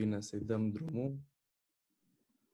bine 0.00 0.20
să-i 0.20 0.40
dăm 0.40 0.70
drumul. 0.70 1.18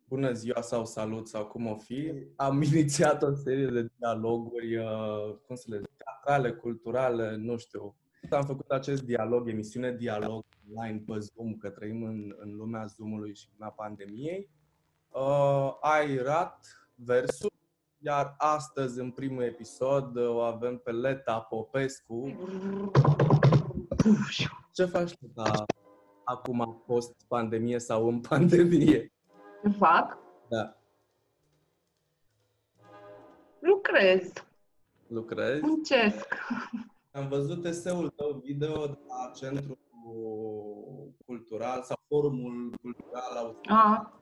Bună 0.08 0.32
ziua 0.32 0.60
sau 0.60 0.86
salut 0.86 1.28
sau 1.28 1.46
cum 1.46 1.66
o 1.66 1.76
fi. 1.76 2.12
Am 2.36 2.62
inițiat 2.72 3.22
o 3.22 3.34
serie 3.34 3.66
de 3.66 3.90
dialoguri, 3.98 4.76
uh, 4.76 5.36
cum 5.46 5.56
să 5.56 5.64
le 5.68 5.78
zic, 5.78 5.90
teatrale, 5.96 6.52
culturale, 6.52 7.36
nu 7.36 7.56
știu. 7.56 7.96
Am 8.30 8.44
făcut 8.44 8.70
acest 8.70 9.02
dialog, 9.02 9.48
emisiune 9.48 9.92
dialog 9.92 10.44
online 10.68 11.02
pe 11.06 11.18
Zoom, 11.18 11.56
că 11.56 11.70
trăim 11.70 12.02
în, 12.02 12.34
în 12.38 12.56
lumea 12.56 12.86
Zoom-ului 12.86 13.34
și 13.34 13.48
lumea 13.56 13.72
pandemiei. 13.72 14.50
Uh, 15.08 15.76
ai 15.80 16.16
rat 16.16 16.66
versul, 16.94 17.52
iar 17.98 18.34
astăzi, 18.38 19.00
în 19.00 19.10
primul 19.10 19.42
episod, 19.42 20.16
o 20.16 20.40
avem 20.40 20.78
pe 20.78 20.90
Leta 20.90 21.40
Popescu. 21.40 22.36
Ce 24.72 24.84
faci, 24.84 25.12
Leta, 25.20 25.64
acum 26.26 26.82
post-pandemie 26.86 27.78
sau 27.78 28.08
în 28.08 28.20
pandemie? 28.28 29.12
Ce 29.62 29.68
fac? 29.78 30.18
Da. 30.48 30.76
Lucrez. 33.58 34.32
Lucrezi? 35.06 35.64
Muncesc. 35.64 36.34
Am 37.12 37.28
văzut 37.28 37.64
eseul 37.64 38.08
tău 38.08 38.42
video 38.44 38.86
de 38.86 38.98
la 39.08 39.30
Centrul 39.34 39.78
Cultural 41.26 41.82
sau 41.82 41.96
Forumul 42.08 42.74
Cultural 42.82 43.36
Austriac. 43.36 43.78
A, 43.78 44.20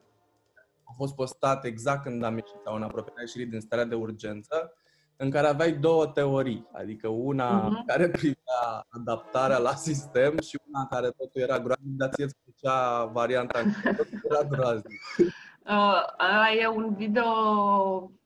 A 0.83 0.91
fost 0.95 1.15
postat 1.15 1.65
exact 1.65 2.03
când 2.03 2.23
am 2.23 2.33
ieșit 2.37 2.59
sau 2.63 2.75
în 2.75 2.83
apropierea 2.83 3.21
ieșirii 3.21 3.47
din 3.47 3.59
starea 3.59 3.85
de 3.85 3.95
urgență, 3.95 4.73
în 5.17 5.29
care 5.29 5.47
aveai 5.47 5.71
două 5.71 6.05
teorii, 6.07 6.67
adică 6.71 7.07
una 7.07 7.67
Mhm. 7.67 7.85
care 7.85 8.09
privea 8.09 8.85
adaptarea 8.89 9.57
la 9.57 9.71
sistem 9.73 10.39
și 10.39 10.59
una 10.69 10.79
în 10.79 10.87
care 10.89 11.07
totul 11.09 11.41
era 11.41 11.59
groaznic, 11.59 11.95
dar 11.97 12.09
ție 12.09 12.23
îți 12.23 12.35
plăcea 12.43 13.05
varianta 13.05 13.59
în 13.59 13.71
care 13.83 13.95
totul 13.95 14.19
era 14.31 14.43
groaznic. 14.43 14.99
uh, 15.17 16.01
ăla 16.31 16.51
e 16.61 16.67
un 16.67 16.93
video 16.95 17.23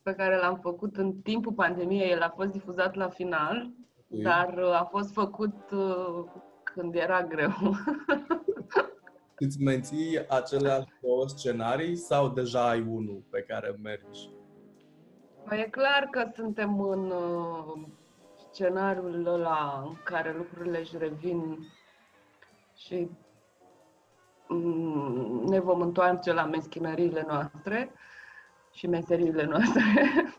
pe 0.02 0.14
care 0.14 0.38
l-am 0.38 0.60
făcut 0.62 0.98
în 0.98 1.14
timpul 1.22 1.54
pandemiei. 1.54 2.12
El 2.12 2.22
a 2.22 2.34
fost 2.36 2.52
difuzat 2.52 2.96
la 2.96 3.10
final, 3.10 3.70
dar 4.08 4.54
uh, 4.58 4.80
a 4.80 4.88
fost 4.92 5.14
făcut 5.14 5.72
uh, 5.72 6.24
când 6.64 6.96
era 6.96 7.24
greu. 7.24 7.52
Îți 9.42 9.62
menții 9.62 10.20
acele 10.30 10.88
două 11.02 11.28
scenarii 11.28 11.96
sau 11.96 12.30
deja 12.30 12.70
ai 12.70 12.82
unul 12.90 13.24
pe 13.30 13.42
care 13.48 13.76
mergi? 13.84 14.30
Păi 15.50 15.60
E 15.60 15.70
clar 15.70 16.08
că 16.12 16.32
suntem 16.36 16.80
în 16.80 17.12
uh, 17.12 17.88
scenariul 18.52 19.26
ăla 19.26 19.84
în 19.86 19.96
care 20.04 20.34
lucrurile 20.38 20.80
își 20.80 20.98
revin 20.98 21.58
și 22.76 23.10
mm, 24.48 25.44
ne 25.48 25.60
vom 25.60 25.82
întoarce 25.82 26.34
la 26.34 26.46
meschinăriile 26.46 27.24
noastre 27.28 27.92
și 28.72 28.88
meseriile 28.88 29.44
noastre. 29.44 29.82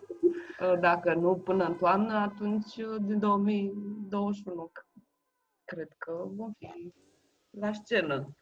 Dacă 0.80 1.14
nu 1.14 1.36
până 1.36 1.64
în 1.64 1.74
toamnă, 1.74 2.14
atunci 2.14 2.76
uh, 2.76 2.96
din 3.00 3.18
2021 3.18 4.72
cred 5.64 5.88
că 5.98 6.24
vom 6.36 6.52
fi 6.58 6.92
la 7.50 7.72
scenă. 7.72 8.36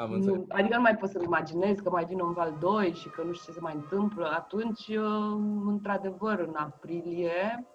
Am 0.00 0.12
înțeles. 0.12 0.36
Nu, 0.36 0.44
adică 0.48 0.76
nu 0.76 0.80
mai 0.82 0.96
pot 0.96 1.08
să-mi 1.10 1.24
imaginez 1.24 1.78
că 1.78 1.90
mai 1.90 2.04
vine 2.04 2.22
un 2.22 2.32
val 2.32 2.56
2 2.60 2.92
și 2.94 3.08
că 3.08 3.22
nu 3.22 3.32
știu 3.32 3.46
ce 3.46 3.58
se 3.58 3.60
mai 3.60 3.74
întâmplă. 3.74 4.26
Atunci, 4.30 4.86
uh, 4.88 5.38
într-adevăr, 5.66 6.38
în 6.38 6.54
aprilie, 6.56 7.66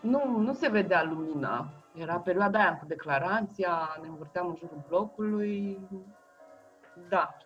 nu, 0.00 0.38
nu 0.38 0.52
se 0.52 0.68
vedea 0.68 1.02
lumina. 1.04 1.68
Era 1.94 2.18
perioada 2.20 2.58
aia 2.58 2.78
cu 2.78 2.84
declarația, 2.86 3.96
ne 4.02 4.08
învârteam 4.08 4.46
în 4.48 4.54
jurul 4.56 4.84
blocului. 4.88 5.78
Da. 7.08 7.36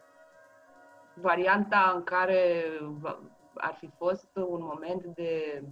Varianta 1.14 1.92
în 1.94 2.02
care 2.02 2.64
va- 3.00 3.20
ar 3.54 3.74
fi 3.78 3.90
fost 3.96 4.28
un 4.36 4.60
moment 4.62 5.04
de 5.04 5.62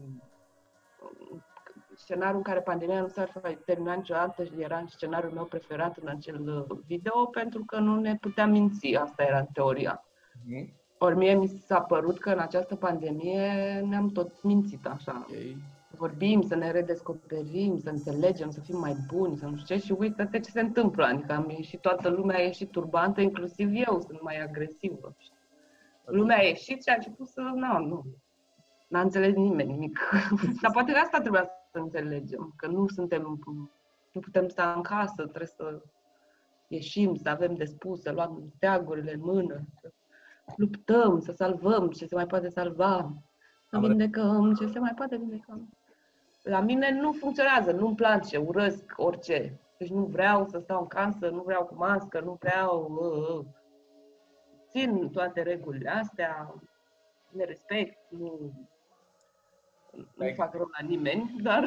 scenariul 2.03 2.37
în 2.37 2.43
care 2.43 2.61
pandemia 2.61 3.01
nu 3.01 3.09
s-ar 3.09 3.29
fi 3.29 3.55
terminat 3.55 3.97
niciodată 3.97 4.45
și 4.45 4.53
era 4.59 4.85
scenariul 4.89 5.33
meu 5.33 5.45
preferat 5.45 5.97
în 5.97 6.09
acel 6.09 6.67
uh, 6.71 6.79
video 6.87 7.27
pentru 7.27 7.65
că 7.65 7.79
nu 7.79 8.01
ne 8.01 8.17
puteam 8.21 8.51
minți, 8.51 8.95
asta 8.95 9.23
era 9.23 9.39
în 9.39 9.47
teoria. 9.53 10.05
Mhm. 10.47 10.73
Ori 10.99 11.17
mie 11.17 11.35
mi 11.35 11.47
s-a 11.47 11.81
părut 11.81 12.19
că 12.19 12.31
în 12.31 12.39
această 12.39 12.77
pandemie 12.77 13.81
ne-am 13.89 14.09
tot 14.09 14.43
mințit 14.43 14.87
așa. 14.87 15.27
Ok. 15.29 15.37
Să 15.91 15.95
vorbim, 15.99 16.43
să 16.43 16.55
ne 16.55 16.71
redescoperim, 16.71 17.79
să 17.79 17.91
înțelegem, 17.91 18.51
să 18.51 18.61
fim 18.61 18.79
mai 18.79 18.97
buni, 19.13 19.37
să 19.37 19.47
nu 19.47 19.57
știu 19.57 19.77
ce 19.77 19.83
și 19.83 19.95
uite-te 19.99 20.41
ce 20.41 20.51
se 20.51 20.61
întâmplă. 20.61 21.05
Adică 21.05 21.33
am 21.33 21.51
ieșit, 21.51 21.81
toată 21.81 22.09
lumea 22.09 22.37
a 22.37 22.43
ieșit 22.43 22.71
turbantă, 22.71 23.21
inclusiv 23.21 23.71
eu 23.73 24.01
sunt 24.01 24.23
mai 24.23 24.43
agresivă. 24.43 25.17
Lumea 26.05 26.39
a 26.39 26.43
ieșit 26.43 26.83
și 26.83 26.89
a 26.89 26.95
început 26.95 27.27
să, 27.27 27.41
nu, 27.41 27.79
nu, 27.87 28.05
n-a 28.89 29.01
înțeles 29.01 29.35
nimeni 29.35 29.73
nimic. 29.73 29.99
Dar 30.63 30.73
poate 30.73 30.93
de 30.93 30.99
asta 30.99 31.21
trebuia 31.21 31.51
să 31.73 31.79
înțelegem, 31.79 32.53
că 32.57 32.67
nu 32.67 32.89
suntem, 32.89 33.41
nu 34.13 34.21
putem 34.21 34.49
sta 34.49 34.73
în 34.73 34.83
casă, 34.83 35.23
trebuie 35.23 35.47
să 35.47 35.83
ieșim, 36.69 37.15
să 37.15 37.29
avem 37.29 37.55
de 37.55 37.65
spus, 37.65 38.01
să 38.01 38.13
luăm 38.13 38.53
steagurile 38.57 39.13
în 39.13 39.21
mână, 39.21 39.65
să 39.81 39.93
luptăm, 40.57 41.21
să 41.21 41.33
salvăm 41.33 41.91
ce 41.91 42.07
se 42.07 42.15
mai 42.15 42.27
poate 42.27 42.49
salva, 42.49 43.13
să 43.69 43.77
Am 43.77 43.83
vindecăm 43.83 44.55
ce 44.55 44.67
se 44.67 44.79
mai 44.79 44.93
poate 44.97 45.17
vindeca. 45.17 45.61
La 46.43 46.61
mine 46.61 47.01
nu 47.01 47.13
funcționează, 47.13 47.73
nu-mi 47.73 47.95
place, 47.95 48.37
urăsc 48.37 48.93
orice. 48.97 49.61
Deci 49.79 49.91
nu 49.91 50.05
vreau 50.05 50.47
să 50.47 50.59
stau 50.59 50.81
în 50.81 50.87
casă, 50.87 51.29
nu 51.29 51.43
vreau 51.43 51.65
cu 51.65 51.75
mască, 51.75 52.21
nu 52.21 52.37
vreau... 52.41 52.99
Uh, 53.01 53.39
uh. 53.39 53.45
Țin 54.71 55.11
toate 55.11 55.43
regulile 55.43 55.91
astea, 55.91 56.55
le 57.31 57.45
respect, 57.45 57.99
nu, 58.09 58.53
nu 59.97 60.07
Like- 60.25 60.35
fac 60.35 60.53
rău 60.55 60.71
la 60.81 60.87
nimeni, 60.87 61.35
dar 61.43 61.63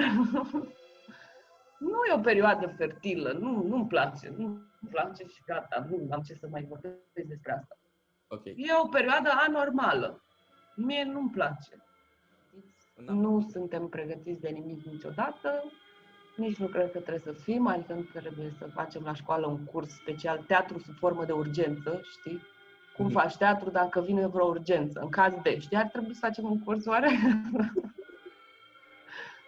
nu 1.80 1.98
e 2.10 2.14
o 2.14 2.20
perioadă 2.20 2.68
fertilă, 2.78 3.32
nu, 3.32 3.64
nu-mi 3.68 3.88
place, 3.88 4.34
nu-mi 4.38 4.62
place 4.92 5.24
și 5.24 5.42
gata, 5.46 5.86
nu 5.90 6.08
am 6.12 6.22
ce 6.22 6.34
să 6.34 6.48
mai 6.52 6.66
vorbesc 6.70 6.96
despre 7.28 7.52
asta. 7.54 7.78
Ok. 8.28 8.46
E 8.46 8.74
o 8.84 8.88
perioadă 8.88 9.30
anormală. 9.48 10.22
Mie 10.76 11.04
nu-mi 11.04 11.30
place. 11.30 11.84
Nu 13.08 13.48
suntem 13.52 13.88
pregătiți 13.88 14.42
de 14.42 14.50
nimic 14.50 14.86
niciodată, 14.86 15.64
nici 16.36 16.58
nu 16.58 16.68
cred 16.68 16.92
că 16.92 17.00
trebuie 17.00 17.34
să 17.34 17.42
fim, 17.42 17.68
adică 17.68 17.94
nu 17.94 18.02
trebuie 18.14 18.54
să 18.58 18.66
facem 18.74 19.02
la 19.04 19.14
școală 19.14 19.48
un 19.48 19.66
curs 19.66 19.90
special, 19.90 20.38
teatru 20.48 20.80
sub 20.80 20.96
formă 20.98 21.26
de 21.26 21.32
urgență, 21.32 22.02
știi? 22.20 22.42
Cum 22.96 23.06
Mhm. 23.06 23.14
faci 23.14 23.36
teatru 23.38 23.70
dacă 23.70 24.02
vine 24.02 24.28
vreo 24.28 24.46
urgență, 24.46 25.00
în 25.00 25.10
caz 25.10 25.34
de, 25.44 25.60
știi? 25.60 25.78
Ar 25.78 25.88
trebui 25.88 26.14
să 26.14 26.20
facem 26.26 26.46
un 26.46 26.60
curs 26.64 26.86
oare? 26.86 27.10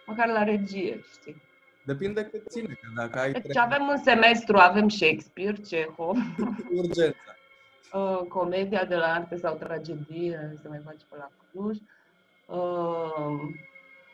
Măcar 0.08 0.28
la 0.28 0.42
regie, 0.42 1.00
știi? 1.12 1.42
Depinde 1.84 2.24
cât 2.24 2.50
ține, 2.50 2.66
că 2.80 2.88
dacă 2.96 3.18
ai 3.18 3.32
Deci 3.32 3.42
trei 3.42 3.62
avem 3.64 3.88
în 3.88 3.98
semestru, 4.02 4.56
avem 4.56 4.88
Shakespeare, 4.88 5.56
Cehov, 5.56 6.16
urgența. 6.82 7.36
uh, 7.92 8.18
comedia 8.28 8.84
de 8.84 8.96
la 8.96 9.06
arte 9.06 9.36
sau 9.36 9.54
tragedie, 9.56 10.52
se 10.62 10.68
mai 10.68 10.80
face 10.84 11.04
pe 11.08 11.16
la 11.16 11.28
Cluj, 11.50 11.76
uh, 12.46 13.40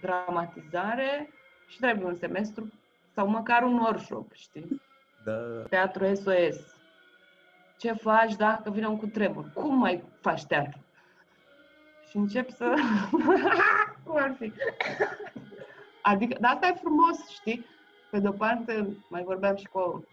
dramatizare 0.00 1.30
și 1.66 1.78
trebuie 1.78 2.06
un 2.06 2.14
semestru 2.14 2.72
sau 3.14 3.26
măcar 3.28 3.62
un 3.62 3.78
workshop, 3.78 4.32
știi? 4.32 4.80
Da. 5.24 5.32
Teatru 5.68 6.14
SOS. 6.14 6.56
Ce 7.78 7.92
faci 7.92 8.34
dacă 8.36 8.70
vine 8.70 8.86
un 8.86 8.98
cutremur? 8.98 9.50
Cum 9.54 9.78
mai 9.78 10.02
faci 10.20 10.44
teatru? 10.44 10.78
Și 12.08 12.16
încep 12.16 12.50
să... 12.50 12.74
Cum 14.04 14.16
ar 14.16 14.34
fi? 14.38 14.52
Adică, 16.06 16.36
dar 16.40 16.52
asta 16.52 16.66
e 16.66 16.80
frumos, 16.80 17.28
știi? 17.28 17.64
Pe 18.10 18.18
de-o 18.18 18.32
parte, 18.32 18.96
mai 19.08 19.22
vorbeam 19.22 19.56
și 19.56 19.66
cu 19.66 20.06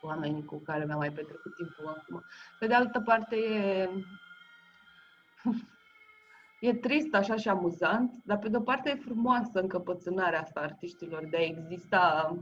oamenii 0.00 0.44
cu 0.44 0.56
care 0.56 0.84
mi-am 0.84 0.98
mai 0.98 1.12
petrecut 1.12 1.54
timpul 1.56 1.86
acum. 1.86 2.22
Pe 2.58 2.66
de 2.66 2.74
altă 2.74 3.00
parte, 3.00 3.36
e... 3.36 3.88
E 6.60 6.74
trist 6.74 7.14
așa 7.14 7.36
și 7.36 7.48
amuzant, 7.48 8.12
dar 8.24 8.38
pe 8.38 8.48
de-o 8.48 8.60
parte 8.60 8.90
e 8.90 8.94
frumoasă 9.04 9.60
încăpățânarea 9.60 10.40
asta 10.40 10.60
a 10.60 10.62
artiștilor 10.62 11.26
de 11.30 11.36
a 11.36 11.44
exista 11.44 12.36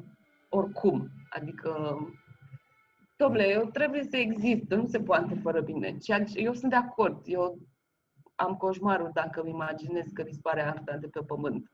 oricum. 0.49 1.09
Adică, 1.31 1.99
domnule, 3.17 3.49
eu 3.49 3.65
trebuie 3.65 4.03
să 4.03 4.17
exist, 4.17 4.71
nu 4.71 4.87
se 4.87 5.01
poate 5.01 5.35
fără 5.43 5.63
mine. 5.67 5.99
Ceea 5.99 6.25
ce, 6.25 6.41
eu 6.41 6.55
sunt 6.55 6.71
de 6.71 6.77
acord, 6.77 7.23
eu 7.25 7.59
am 8.35 8.57
coșmarul 8.57 9.11
dacă 9.15 9.41
îmi 9.41 9.51
imaginez 9.51 10.07
că 10.13 10.23
dispare 10.23 10.63
arta 10.63 10.97
de 10.97 11.07
pe 11.07 11.21
pământ. 11.21 11.71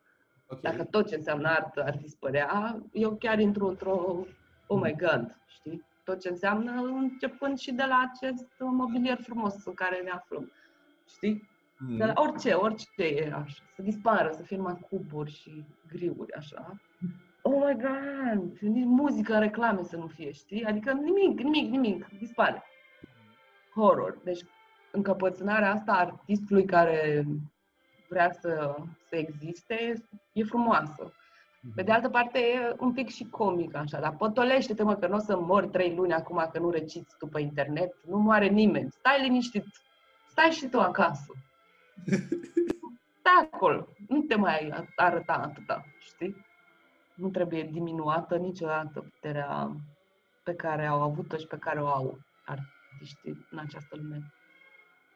Ok. 0.50 0.60
Dacă 0.60 0.84
tot 0.84 1.08
ce 1.08 1.14
înseamnă 1.14 1.48
artă 1.48 1.82
ar 1.84 1.96
dispărea, 1.96 2.80
eu 2.92 3.16
chiar 3.16 3.38
intru 3.38 3.66
într-o, 3.66 4.24
oh 4.66 4.80
my 4.82 4.96
god, 4.98 5.36
știi? 5.46 5.84
Tot 6.04 6.20
ce 6.20 6.28
înseamnă, 6.28 6.72
începând 6.72 7.58
și 7.58 7.72
de 7.72 7.84
la 7.88 8.10
acest 8.12 8.46
mobilier 8.58 9.18
frumos 9.22 9.64
în 9.64 9.74
care 9.74 10.00
ne 10.00 10.10
aflăm. 10.10 10.52
Știi? 11.08 11.48
Mhm. 11.78 11.96
De 11.96 12.04
la 12.04 12.12
orice, 12.16 12.52
orice 12.52 13.02
e 13.02 13.32
așa. 13.34 13.62
Să 13.76 13.82
dispară, 13.82 14.30
să 14.32 14.42
fie 14.42 14.56
numai 14.56 14.86
cuburi 14.90 15.30
și 15.30 15.64
griuri, 15.88 16.32
așa. 16.32 16.80
oh 17.42 17.64
my 17.66 17.76
god, 17.76 18.58
nici 18.58 18.84
muzică 18.84 19.34
în 19.34 19.40
reclame 19.40 19.82
să 19.82 19.96
nu 19.96 20.06
fie, 20.06 20.32
știi? 20.32 20.64
Adică 20.64 20.92
nimic, 20.92 21.40
nimic, 21.40 21.70
nimic, 21.70 22.08
dispare. 22.18 22.62
Horror. 23.74 24.18
Deci 24.24 24.40
încăpățânarea 24.92 25.72
asta 25.72 25.92
a 25.92 25.98
artistului 25.98 26.64
care 26.64 27.26
vrea 28.10 28.32
să, 28.32 28.76
să 29.08 29.16
existe 29.16 30.04
e 30.32 30.44
frumoasă. 30.44 31.12
Pe 31.74 31.82
de 31.82 31.92
altă 31.92 32.08
parte, 32.08 32.38
e 32.38 32.74
un 32.78 32.92
pic 32.92 33.08
și 33.08 33.24
comic 33.30 33.74
așa, 33.74 34.00
dar 34.00 34.16
potolește-te 34.16 34.82
mă 34.82 34.94
că 34.94 35.06
nu 35.06 35.16
o 35.16 35.18
să 35.18 35.38
mori 35.38 35.68
trei 35.68 35.94
luni 35.94 36.12
acum 36.12 36.48
că 36.52 36.58
nu 36.58 36.70
reciți 36.70 37.16
tu 37.18 37.26
pe 37.26 37.40
internet, 37.40 37.94
nu 38.06 38.18
moare 38.18 38.46
nimeni, 38.46 38.90
stai 38.90 39.22
liniștit, 39.22 39.64
stai 40.28 40.50
și 40.50 40.66
tu 40.66 40.80
acasă. 40.80 41.32
Stai 43.20 43.48
acolo, 43.52 43.86
nu 44.08 44.20
te 44.20 44.34
mai 44.34 44.88
arăta 44.96 45.32
atâta, 45.32 45.84
știi? 45.98 46.46
Nu 47.14 47.28
trebuie 47.28 47.62
diminuată 47.62 48.36
niciodată 48.36 49.00
puterea 49.00 49.76
pe 50.42 50.54
care 50.54 50.86
au 50.86 51.02
avut-o 51.02 51.36
și 51.36 51.46
pe 51.46 51.56
care 51.56 51.82
o 51.82 51.86
au 51.86 52.18
artiștii 52.44 53.46
în 53.50 53.58
această 53.58 53.96
lume. 53.96 54.32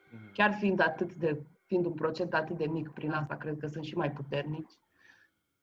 Mhm. 0.09 0.31
Chiar 0.33 0.53
fiind 0.53 0.79
atât 0.79 1.13
de, 1.13 1.39
fiind 1.75 1.85
un 1.85 1.93
procent 1.93 2.33
atât 2.33 2.57
de 2.57 2.65
mic 2.65 2.89
prin 2.89 3.11
asta, 3.11 3.35
cred 3.35 3.57
că 3.57 3.67
sunt 3.67 3.83
și 3.83 3.95
mai 3.95 4.11
puternici 4.11 4.71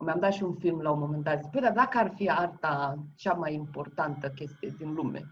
mi-am 0.03 0.19
dat 0.19 0.32
și 0.32 0.43
un 0.43 0.55
film 0.55 0.81
la 0.81 0.91
un 0.91 0.99
moment 0.99 1.23
dat. 1.23 1.43
Zic, 1.43 1.50
păi, 1.50 1.61
dar 1.61 1.73
dacă 1.73 1.99
ar 1.99 2.12
fi 2.14 2.31
arta 2.31 2.99
cea 3.17 3.32
mai 3.32 3.55
importantă 3.55 4.31
chestie 4.31 4.75
din 4.79 4.93
lume, 4.94 5.23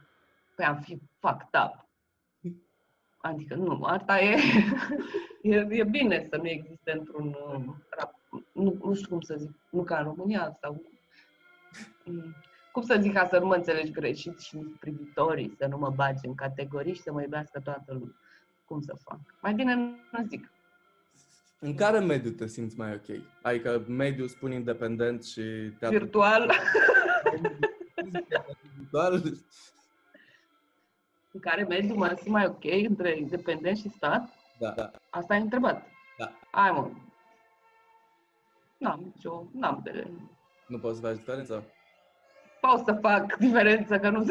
păi 0.54 0.64
am 0.64 0.78
fi 0.80 1.00
fucked 1.18 1.48
up. 1.64 1.88
Adică 3.20 3.54
nu, 3.54 3.82
arta 3.82 4.20
e, 4.20 4.36
e, 5.42 5.66
e 5.70 5.84
bine 5.84 6.26
să 6.30 6.36
nu 6.36 6.48
existe 6.48 6.92
într-un 6.92 7.36
rap. 7.90 8.14
Nu, 8.52 8.76
nu 8.82 8.94
știu 8.94 9.08
cum 9.08 9.20
să 9.20 9.34
zic, 9.38 9.50
nu 9.70 9.82
ca 9.82 9.98
în 9.98 10.04
România 10.04 10.56
sau... 10.60 10.82
Mm, 12.04 12.34
cum 12.72 12.82
să 12.82 12.96
zic 13.00 13.12
ca 13.12 13.26
să 13.26 13.38
nu 13.38 13.46
mă 13.46 13.54
înțelegi 13.54 13.92
greșit 13.92 14.40
și 14.40 14.56
privitorii 14.56 15.54
să 15.58 15.66
nu 15.66 15.78
mă 15.78 15.90
bagi 15.90 16.26
în 16.26 16.34
categorii 16.34 16.94
și 16.94 17.00
să 17.00 17.12
mă 17.12 17.22
iubească 17.22 17.60
toată 17.60 17.92
lumea. 17.92 18.16
Cum 18.64 18.80
să 18.80 18.94
fac? 19.02 19.18
Mai 19.42 19.54
bine 19.54 19.74
nu 19.74 20.26
zic. 20.28 20.50
În 21.62 21.74
care 21.74 21.98
mediu 21.98 22.30
te 22.30 22.46
simți 22.46 22.78
mai 22.78 22.92
ok? 22.92 23.20
Adică 23.42 23.84
mediu, 23.88 24.26
spun 24.26 24.52
independent 24.52 25.24
și 25.24 25.42
teatru... 25.78 25.98
Virtual. 25.98 26.50
Virtual. 28.74 29.22
În 31.32 31.40
care 31.40 31.62
mediu 31.62 31.94
mă 31.94 32.14
simt 32.16 32.26
mai 32.30 32.46
ok 32.46 32.64
între 32.64 33.16
independent 33.16 33.76
și 33.76 33.88
stat? 33.88 34.28
Da, 34.58 34.70
da. 34.70 34.90
Asta 35.10 35.34
ai 35.34 35.40
întrebat? 35.40 35.86
Da. 36.18 36.32
Hai 36.50 36.70
mă. 36.70 36.90
N-am 38.78 39.12
nicio, 39.14 39.44
n-am 39.52 39.80
de... 39.84 40.06
Nu 40.66 40.78
poți 40.78 41.00
să 41.00 41.06
faci 41.06 41.16
diferență? 41.16 41.64
Pot 42.60 42.84
să 42.84 42.98
fac 43.00 43.36
diferență, 43.36 43.98
că 43.98 44.10
nu... 44.10 44.20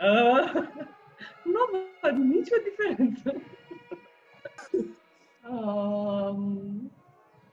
uh, 0.00 0.52
nu 1.44 1.60
văd 2.00 2.14
nicio 2.14 2.56
diferență 2.64 3.42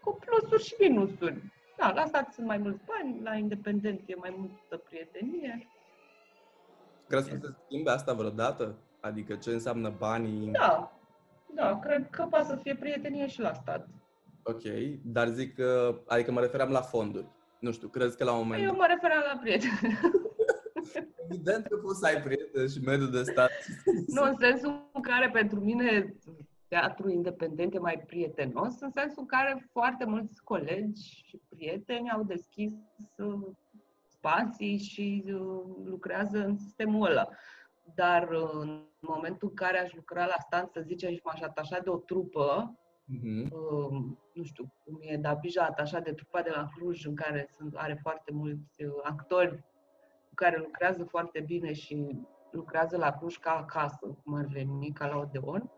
cu 0.03 0.19
plusuri 0.25 0.63
și 0.63 0.75
minusuri. 0.79 1.41
Da, 1.77 1.91
la 1.93 2.05
stat 2.05 2.33
sunt 2.33 2.47
mai 2.47 2.57
mulți 2.57 2.83
bani, 2.85 3.21
la 3.23 3.35
independent 3.35 4.01
e 4.05 4.15
mai 4.15 4.35
multă 4.37 4.77
prietenie. 4.77 5.67
Crezi 7.07 7.29
că 7.29 7.37
se 7.41 7.53
schimbe 7.65 7.89
asta 7.89 8.13
vreodată? 8.13 8.75
Adică 8.99 9.35
ce 9.35 9.49
înseamnă 9.49 9.93
banii? 9.97 10.51
Da, 10.51 10.97
da, 11.53 11.79
cred 11.79 12.09
că 12.09 12.27
poate 12.29 12.45
să 12.45 12.55
fie 12.55 12.75
prietenie 12.75 13.27
și 13.27 13.39
la 13.39 13.53
stat. 13.53 13.87
Ok, 14.43 14.61
dar 15.03 15.27
zic 15.27 15.55
că, 15.55 16.01
adică 16.07 16.31
mă 16.31 16.39
referam 16.39 16.69
la 16.71 16.81
fonduri. 16.81 17.27
Nu 17.59 17.71
știu, 17.71 17.87
crezi 17.87 18.17
că 18.17 18.23
la 18.23 18.31
un 18.31 18.37
moment... 18.37 18.63
Eu 18.63 18.75
mă 18.75 18.85
referam 18.87 19.23
la 19.33 19.39
prieteni. 19.41 19.79
Evident 21.29 21.67
că 21.67 21.75
poți 21.77 21.99
să 21.99 22.05
ai 22.05 22.21
prieteni 22.21 22.69
și 22.69 22.79
mediul 22.79 23.11
de 23.11 23.23
stat. 23.23 23.49
Nu, 24.07 24.23
în 24.23 24.35
sensul 24.39 24.89
în 24.93 25.01
care 25.01 25.29
pentru 25.29 25.59
mine 25.59 26.15
teatru 26.73 27.09
independent 27.09 27.73
e 27.73 27.79
mai 27.79 28.03
prietenos, 28.07 28.79
în 28.79 28.91
sensul 28.91 29.21
în 29.21 29.25
care 29.25 29.67
foarte 29.71 30.05
mulți 30.05 30.43
colegi 30.43 31.23
și 31.25 31.41
prieteni 31.49 32.11
au 32.11 32.23
deschis 32.23 32.73
uh, 33.17 33.47
spații 34.07 34.77
și 34.77 35.23
uh, 35.27 35.61
lucrează 35.83 36.37
în 36.37 36.57
sistemul 36.57 37.09
ăla. 37.09 37.27
Dar 37.95 38.29
uh, 38.29 38.49
în 38.51 38.85
momentul 38.99 39.47
în 39.47 39.55
care 39.55 39.79
aș 39.79 39.93
lucra 39.93 40.25
la 40.25 40.35
stan, 40.39 40.67
să 40.67 40.81
zicem, 40.81 41.11
și 41.11 41.21
m-aș 41.23 41.41
atașa 41.41 41.79
de 41.79 41.89
o 41.89 41.97
trupă, 41.97 42.77
uh-huh. 43.03 43.49
nu 44.33 44.43
știu, 44.43 44.73
cum 44.83 44.97
e 44.99 45.17
Dabija 45.17 45.63
atașat 45.63 46.03
de 46.03 46.11
trupa 46.11 46.41
de 46.41 46.51
la 46.55 46.67
Cluj, 46.75 47.05
în 47.05 47.15
care 47.15 47.47
sunt, 47.49 47.75
are 47.75 47.99
foarte 48.01 48.31
mulți 48.31 48.83
actori 49.03 49.57
cu 50.27 50.33
care 50.35 50.57
lucrează 50.57 51.03
foarte 51.03 51.39
bine 51.39 51.73
și 51.73 52.25
lucrează 52.51 52.97
la 52.97 53.11
Cluj 53.11 53.37
ca 53.37 53.51
acasă, 53.51 54.17
cum 54.23 54.33
ar 54.33 54.45
veni, 54.45 54.91
ca 54.91 55.07
la 55.07 55.17
Odeon. 55.17 55.71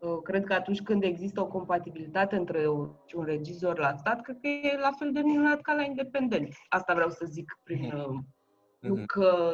Uh, 0.00 0.22
cred 0.22 0.44
că 0.44 0.52
atunci 0.52 0.82
când 0.82 1.02
există 1.02 1.40
o 1.40 1.46
compatibilitate 1.46 2.36
între 2.36 2.68
un 3.14 3.24
regizor 3.24 3.78
la 3.78 3.96
stat, 3.96 4.20
cred 4.20 4.38
că 4.40 4.46
e 4.46 4.78
la 4.80 4.90
fel 4.98 5.12
de 5.12 5.20
minunat 5.20 5.60
ca 5.60 5.72
la 5.72 5.82
independent. 5.82 6.54
Asta 6.68 6.94
vreau 6.94 7.10
să 7.10 7.24
zic 7.24 7.58
prin... 7.62 7.92
Mm-hmm. 7.92 8.36
Nu 8.80 8.94
mhm. 8.94 9.04
că 9.04 9.52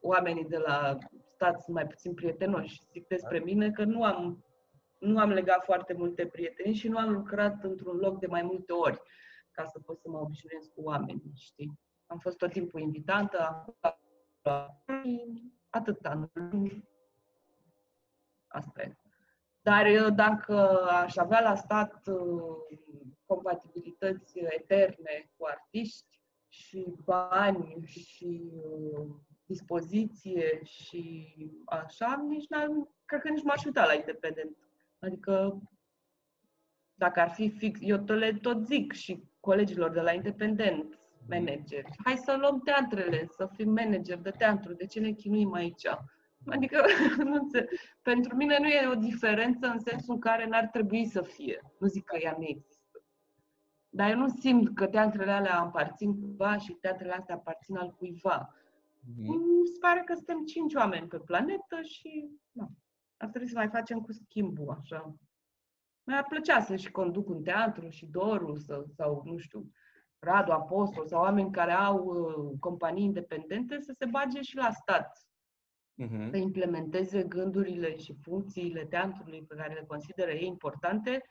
oamenii 0.00 0.44
de 0.44 0.56
la 0.56 0.98
stat 1.34 1.60
sunt 1.60 1.74
mai 1.76 1.86
puțin 1.86 2.14
prietenoși. 2.14 2.80
Zic 2.92 3.06
despre 3.06 3.38
da. 3.38 3.44
mine 3.44 3.70
că 3.70 3.84
nu 3.84 4.04
am, 4.04 4.44
nu 4.98 5.18
am 5.18 5.30
legat 5.30 5.64
foarte 5.64 5.92
multe 5.92 6.26
prieteni 6.26 6.74
și 6.74 6.88
nu 6.88 6.98
am 6.98 7.12
lucrat 7.12 7.64
într-un 7.64 7.96
loc 7.96 8.18
de 8.18 8.26
mai 8.26 8.42
multe 8.42 8.72
ori 8.72 9.00
ca 9.50 9.64
să 9.66 9.78
pot 9.78 10.00
să 10.00 10.08
mă 10.10 10.18
obișnuiesc 10.18 10.72
cu 10.74 10.82
oamenii, 10.82 11.32
știi? 11.34 11.78
Am 12.06 12.18
fost 12.18 12.36
tot 12.36 12.52
timpul 12.52 12.80
invitantă, 12.80 13.38
am 13.38 13.76
atât. 15.70 15.98
Asta 18.46 18.82
e. 18.82 18.96
Dar 19.62 19.86
eu, 19.86 20.10
dacă 20.10 20.86
aș 20.86 21.16
avea 21.16 21.40
la 21.40 21.54
stat 21.54 22.06
uh, 22.06 22.78
compatibilități 23.26 24.38
eterne 24.38 25.30
cu 25.36 25.46
artiști 25.46 26.20
și 26.48 26.94
bani 27.04 27.84
și 27.86 28.52
uh, 28.54 29.06
dispoziție 29.46 30.60
și 30.64 31.26
așa, 31.66 32.24
nici 32.28 32.48
n-ar, 32.48 32.68
cred 33.04 33.20
că 33.20 33.28
nici 33.28 33.42
m-aș 33.42 33.64
uita 33.64 33.86
la 33.86 33.92
independent. 33.92 34.56
Adică 34.98 35.62
dacă 36.94 37.20
ar 37.20 37.30
fi 37.30 37.50
fix, 37.50 37.78
eu 37.82 37.98
tot 37.98 38.18
le 38.18 38.32
tot 38.32 38.66
zic 38.66 38.92
și 38.92 39.22
colegilor 39.40 39.90
de 39.90 40.00
la 40.00 40.12
independent, 40.12 40.98
manager, 41.28 41.84
hai 42.04 42.16
să 42.16 42.36
luăm 42.40 42.60
teatrele, 42.60 43.26
să 43.36 43.50
fim 43.54 43.70
manager 43.72 44.18
de 44.18 44.30
teatru, 44.30 44.72
de 44.72 44.86
ce 44.86 45.00
ne 45.00 45.10
chinuim 45.10 45.52
aici? 45.52 45.86
Adică, 46.46 46.84
nu 47.24 47.34
înțeleg. 47.34 47.68
pentru 48.02 48.36
mine 48.36 48.58
nu 48.58 48.66
e 48.66 48.88
o 48.88 48.94
diferență 48.94 49.66
în 49.66 49.78
sensul 49.78 50.14
în 50.14 50.20
care 50.20 50.46
n-ar 50.46 50.66
trebui 50.66 51.06
să 51.06 51.22
fie. 51.22 51.62
Nu 51.78 51.86
zic 51.86 52.04
că 52.04 52.16
ea 52.20 52.34
nu 52.38 52.44
există. 52.44 53.04
Dar 53.88 54.10
eu 54.10 54.16
nu 54.16 54.28
simt 54.28 54.74
că 54.74 54.86
teatrele 54.86 55.30
alea 55.30 55.60
aparțin 55.60 56.20
cuiva 56.20 56.56
și 56.56 56.72
teatrele 56.72 57.12
astea 57.12 57.34
aparțin 57.34 57.76
al 57.76 57.90
cuiva. 57.90 58.54
Mm-hmm. 58.54 59.26
Mi 59.26 59.66
se 59.66 59.78
pare 59.80 60.02
că 60.04 60.14
suntem 60.14 60.44
cinci 60.44 60.74
oameni 60.74 61.08
pe 61.08 61.18
planetă 61.18 61.82
și 61.82 62.28
nu. 62.52 62.70
ar 63.16 63.28
trebui 63.28 63.48
să 63.48 63.56
mai 63.56 63.68
facem 63.68 64.00
cu 64.00 64.12
schimbul, 64.12 64.76
așa. 64.78 65.14
Mi-ar 66.04 66.26
plăcea 66.28 66.60
să 66.60 66.76
și 66.76 66.90
conduc 66.90 67.28
un 67.28 67.42
teatru 67.42 67.88
și 67.88 68.06
Doru 68.06 68.56
sau, 68.56 68.84
sau 68.96 69.22
nu 69.24 69.38
știu, 69.38 69.70
Radu 70.18 70.52
Apostol 70.52 71.06
sau 71.06 71.20
oameni 71.20 71.52
care 71.52 71.72
au 71.72 72.04
uh, 72.04 72.58
companii 72.60 73.04
independente 73.04 73.80
să 73.80 73.94
se 73.98 74.04
bage 74.04 74.40
și 74.40 74.56
la 74.56 74.70
stat 74.70 75.26
uh-huh. 76.06 76.30
să 76.30 76.36
implementeze 76.36 77.22
gândurile 77.22 77.96
și 77.96 78.14
funcțiile 78.22 78.84
teatrului 78.84 79.44
pe 79.48 79.54
care 79.54 79.74
le 79.74 79.84
consideră 79.86 80.30
ei 80.30 80.46
importante 80.46 81.22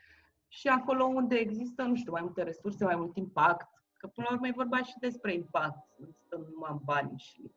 și 0.47 0.67
acolo 0.67 1.03
unde 1.03 1.35
există, 1.35 1.83
nu 1.83 1.95
știu, 1.95 2.11
mai 2.11 2.21
multe 2.21 2.43
resurse, 2.43 2.83
mai 2.83 2.95
mult 2.95 3.15
impact. 3.15 3.67
Că 3.97 4.07
până 4.07 4.27
la 4.29 4.35
urmă 4.35 4.47
e 4.47 4.53
vorba 4.55 4.77
și 4.83 4.93
despre 4.99 5.33
impact, 5.33 5.87
nu 5.97 6.07
stăm 6.25 6.47
numai 6.53 6.69
în 6.71 6.79
bani 6.83 7.13
și 7.17 7.51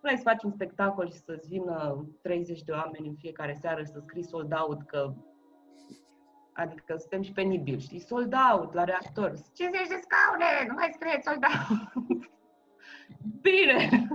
vrei 0.00 0.16
să 0.16 0.22
faci 0.22 0.42
un 0.42 0.50
spectacol 0.50 1.10
și 1.10 1.18
să-ți 1.18 1.48
vină 1.48 2.06
30 2.22 2.62
de 2.62 2.72
oameni 2.72 3.08
în 3.08 3.14
fiecare 3.14 3.54
seară 3.60 3.82
să 3.84 3.98
scrii 3.98 4.24
sold 4.24 4.52
out, 4.52 4.82
că 4.82 5.14
Adică 6.52 6.96
suntem 6.96 7.22
și 7.22 7.32
penibili, 7.32 7.80
știi? 7.80 8.00
Sold 8.00 8.34
out 8.52 8.72
la 8.72 8.84
reactor. 8.84 9.34
50 9.52 9.88
de 9.88 10.00
scaune, 10.02 10.66
nu 10.68 10.74
mai 10.74 10.90
scrieți 10.94 11.26
sold 11.28 11.44
out. 11.44 12.30
Bine! 13.46 14.08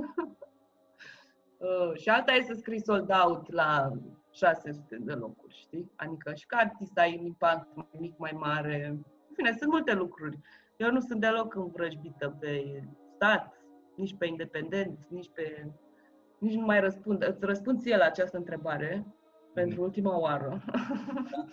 Uh, 1.65 1.97
și 1.97 2.09
alta 2.09 2.33
e 2.33 2.41
să 2.41 2.53
scrii 2.53 2.83
sold 2.83 3.11
out 3.23 3.51
la 3.51 3.91
600 4.31 4.97
de 4.99 5.13
locuri, 5.13 5.55
știi? 5.55 5.91
Adică 5.95 6.33
și 6.33 6.45
ca 6.45 6.57
artist 6.57 6.97
ai 6.97 7.17
un 7.19 7.25
impact 7.25 7.75
mai 7.75 7.87
mic, 7.99 8.17
mai 8.17 8.31
mare. 8.35 8.85
În 9.27 9.33
fine, 9.33 9.55
sunt 9.59 9.71
multe 9.71 9.93
lucruri. 9.93 10.39
Eu 10.77 10.91
nu 10.91 10.99
sunt 10.99 11.19
deloc 11.19 11.55
învrăjbită 11.55 12.37
pe 12.39 12.83
stat, 13.15 13.61
nici 13.95 14.15
pe 14.17 14.25
independent, 14.25 14.99
nici 15.07 15.29
pe... 15.33 15.71
Nici 16.37 16.55
nu 16.55 16.65
mai 16.65 16.79
răspund. 16.79 17.27
Îți 17.27 17.45
răspund 17.45 17.81
ție 17.81 17.97
la 17.97 18.05
această 18.05 18.37
întrebare 18.37 19.05
pentru 19.53 19.81
ultima 19.81 20.19
oară. 20.19 20.61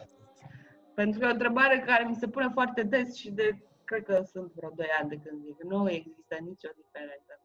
pentru 0.94 1.18
că 1.18 1.24
e 1.24 1.28
o 1.28 1.32
întrebare 1.32 1.82
care 1.86 2.04
mi 2.04 2.14
se 2.14 2.28
pune 2.28 2.48
foarte 2.52 2.82
des 2.82 3.14
și 3.14 3.30
de 3.30 3.62
cred 3.84 4.04
că 4.04 4.22
sunt 4.22 4.52
vreo 4.52 4.70
2 4.74 4.86
ani 5.00 5.08
de 5.08 5.16
când 5.16 5.42
zic. 5.42 5.62
Nu 5.62 5.90
există 5.90 6.36
nicio 6.40 6.68
diferență. 6.76 7.40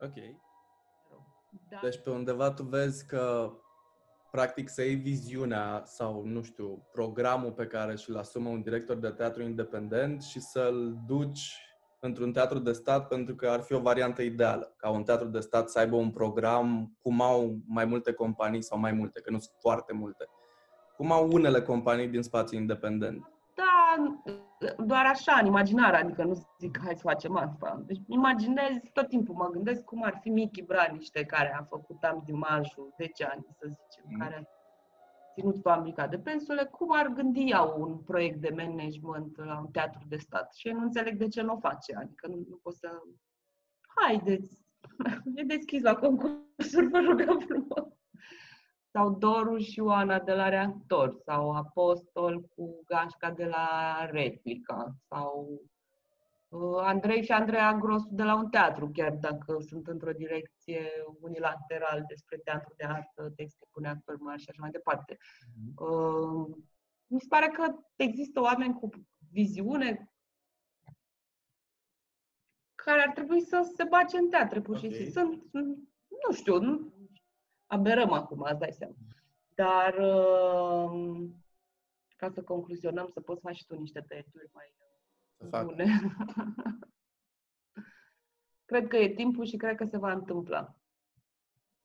Ok. 0.00 0.50
Da. 1.68 1.78
Deci 1.82 1.98
pe 1.98 2.10
undeva 2.10 2.50
tu 2.50 2.62
vezi 2.62 3.06
că 3.06 3.52
practic 4.30 4.68
să 4.68 4.82
iei 4.82 4.94
viziunea 4.94 5.82
sau, 5.84 6.22
nu 6.24 6.42
știu, 6.42 6.88
programul 6.92 7.52
pe 7.52 7.66
care 7.66 7.96
și-l 7.96 8.16
asumă 8.16 8.48
un 8.48 8.62
director 8.62 8.96
de 8.96 9.08
teatru 9.08 9.42
independent 9.42 10.22
și 10.22 10.40
să-l 10.40 10.96
duci 11.06 11.56
într-un 12.00 12.32
teatru 12.32 12.58
de 12.58 12.72
stat 12.72 13.08
pentru 13.08 13.34
că 13.34 13.48
ar 13.48 13.60
fi 13.60 13.72
o 13.72 13.80
variantă 13.80 14.22
ideală, 14.22 14.74
ca 14.76 14.90
un 14.90 15.02
teatru 15.02 15.28
de 15.28 15.40
stat 15.40 15.70
să 15.70 15.78
aibă 15.78 15.96
un 15.96 16.10
program 16.10 16.96
cum 17.02 17.20
au 17.20 17.56
mai 17.66 17.84
multe 17.84 18.12
companii 18.12 18.62
sau 18.62 18.78
mai 18.78 18.92
multe, 18.92 19.20
că 19.20 19.30
nu 19.30 19.38
sunt 19.38 19.56
foarte 19.60 19.92
multe, 19.92 20.28
cum 20.96 21.12
au 21.12 21.30
unele 21.32 21.62
companii 21.62 22.08
din 22.08 22.22
spațiu 22.22 22.58
independent. 22.58 23.30
Da, 23.54 23.96
doar 24.84 25.06
așa, 25.06 25.38
în 25.40 25.46
imaginare, 25.46 25.96
adică 25.96 26.24
nu 26.24 26.46
zic 26.58 26.80
hai 26.84 26.94
să 26.94 27.02
facem 27.02 27.36
asta. 27.36 27.82
Deci 27.86 28.00
imaginez, 28.06 28.76
tot 28.92 29.08
timpul 29.08 29.34
mă 29.34 29.48
gândesc 29.52 29.84
cum 29.84 30.02
ar 30.02 30.18
fi 30.20 30.28
Michi 30.28 30.62
Braniște, 30.62 31.24
care 31.24 31.54
a 31.54 31.62
făcut 31.62 32.02
am 32.02 32.22
dimajul 32.24 32.94
10 32.96 33.24
ani, 33.24 33.46
să 33.50 33.66
zicem, 33.68 34.04
mm. 34.08 34.18
care 34.18 34.34
a 34.34 34.42
ținut 35.34 35.60
fabrica 35.60 36.06
de 36.06 36.18
pensule, 36.18 36.64
cum 36.64 36.88
ar 36.92 37.06
gândi 37.06 37.50
ea 37.50 37.62
un 37.62 37.98
proiect 37.98 38.40
de 38.40 38.54
management 38.56 39.36
la 39.36 39.58
un 39.58 39.70
teatru 39.70 40.00
de 40.08 40.16
stat? 40.16 40.54
Și 40.54 40.68
eu 40.68 40.74
nu 40.74 40.82
înțeleg 40.82 41.16
de 41.16 41.28
ce 41.28 41.42
nu 41.42 41.52
o 41.52 41.58
face, 41.58 41.94
adică 41.96 42.26
nu, 42.26 42.34
nu 42.48 42.56
pot 42.62 42.74
să... 42.74 42.88
Haideți, 43.94 44.64
e 45.34 45.42
deschis 45.42 45.82
la 45.82 45.94
concursuri, 45.94 46.88
vă 46.88 46.98
rugăm 46.98 47.38
frumos 47.38 48.01
sau 48.92 49.10
Doru 49.10 49.56
și 49.56 49.78
Ioana 49.78 50.18
de 50.18 50.32
la 50.32 50.48
Reactor, 50.48 51.16
sau 51.24 51.52
Apostol 51.52 52.40
cu 52.40 52.82
Gașca 52.84 53.30
de 53.30 53.44
la 53.44 53.96
Replica, 54.10 54.94
sau 55.08 55.60
uh, 56.48 56.78
Andrei 56.80 57.22
și 57.22 57.32
Andreea 57.32 57.74
Grosu 57.74 58.08
de 58.10 58.22
la 58.22 58.34
un 58.34 58.48
teatru, 58.48 58.90
chiar 58.92 59.12
dacă 59.12 59.56
sunt 59.68 59.86
într-o 59.86 60.12
direcție 60.12 60.90
unilateral 61.20 62.04
despre 62.08 62.36
teatru 62.36 62.74
de 62.76 62.84
artă, 62.84 63.32
texte 63.36 63.66
cu 63.70 63.80
actori 63.84 64.20
mari 64.20 64.40
și 64.40 64.48
așa 64.48 64.60
mai 64.60 64.70
departe. 64.70 65.16
Mm-hmm. 65.16 65.74
Uh, 65.74 66.56
mi 67.06 67.20
se 67.20 67.26
pare 67.28 67.48
că 67.48 67.74
există 67.96 68.40
oameni 68.40 68.74
cu 68.74 68.88
viziune 69.30 70.12
care 72.74 73.00
ar 73.00 73.12
trebui 73.12 73.40
să 73.40 73.72
se 73.76 73.84
bage 73.84 74.16
în 74.16 74.28
teatre, 74.28 74.60
pur 74.60 74.78
și 74.78 74.90
simplu. 74.90 75.10
Sunt, 75.10 75.42
nu 76.26 76.32
știu, 76.32 76.58
nu, 76.60 76.92
aberăm 77.72 78.12
acum, 78.12 78.40
îți 78.40 78.58
dai 78.58 78.72
seama. 78.72 78.94
Dar 79.54 79.94
uh, 79.94 81.28
ca 82.16 82.28
să 82.28 82.42
concluzionăm, 82.42 83.08
să 83.12 83.20
poți 83.20 83.40
face 83.40 83.56
și 83.56 83.66
tu 83.66 83.74
niște 83.74 84.00
tăieturi 84.00 84.50
mai 84.52 84.74
bune. 85.64 85.86
cred 88.70 88.88
că 88.88 88.96
e 88.96 89.14
timpul 89.14 89.44
și 89.44 89.56
cred 89.56 89.76
că 89.76 89.84
se 89.84 89.98
va 89.98 90.12
întâmpla. 90.12 90.76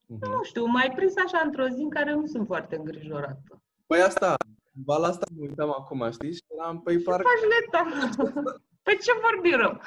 Mm-hmm. 0.04 0.18
Nu 0.18 0.42
știu, 0.42 0.64
mai 0.64 0.92
prins 0.96 1.16
așa 1.16 1.40
într-o 1.44 1.68
zi 1.68 1.82
în 1.82 1.90
care 1.90 2.12
nu 2.12 2.26
sunt 2.26 2.46
foarte 2.46 2.76
îngrijorată. 2.76 3.62
Păi 3.86 4.00
asta, 4.00 4.36
val 4.84 5.04
asta 5.04 5.26
mă 5.34 5.40
uitam 5.40 5.70
acum, 5.70 6.10
știi? 6.10 6.32
Și 6.32 6.42
eram, 6.58 6.82
păi 6.82 6.98
parcă... 6.98 7.28
faci 7.28 7.48
leta? 7.48 7.82
Pe 8.88 8.94
ce 8.94 9.12
vorbim 9.22 9.56
rău? 9.56 9.80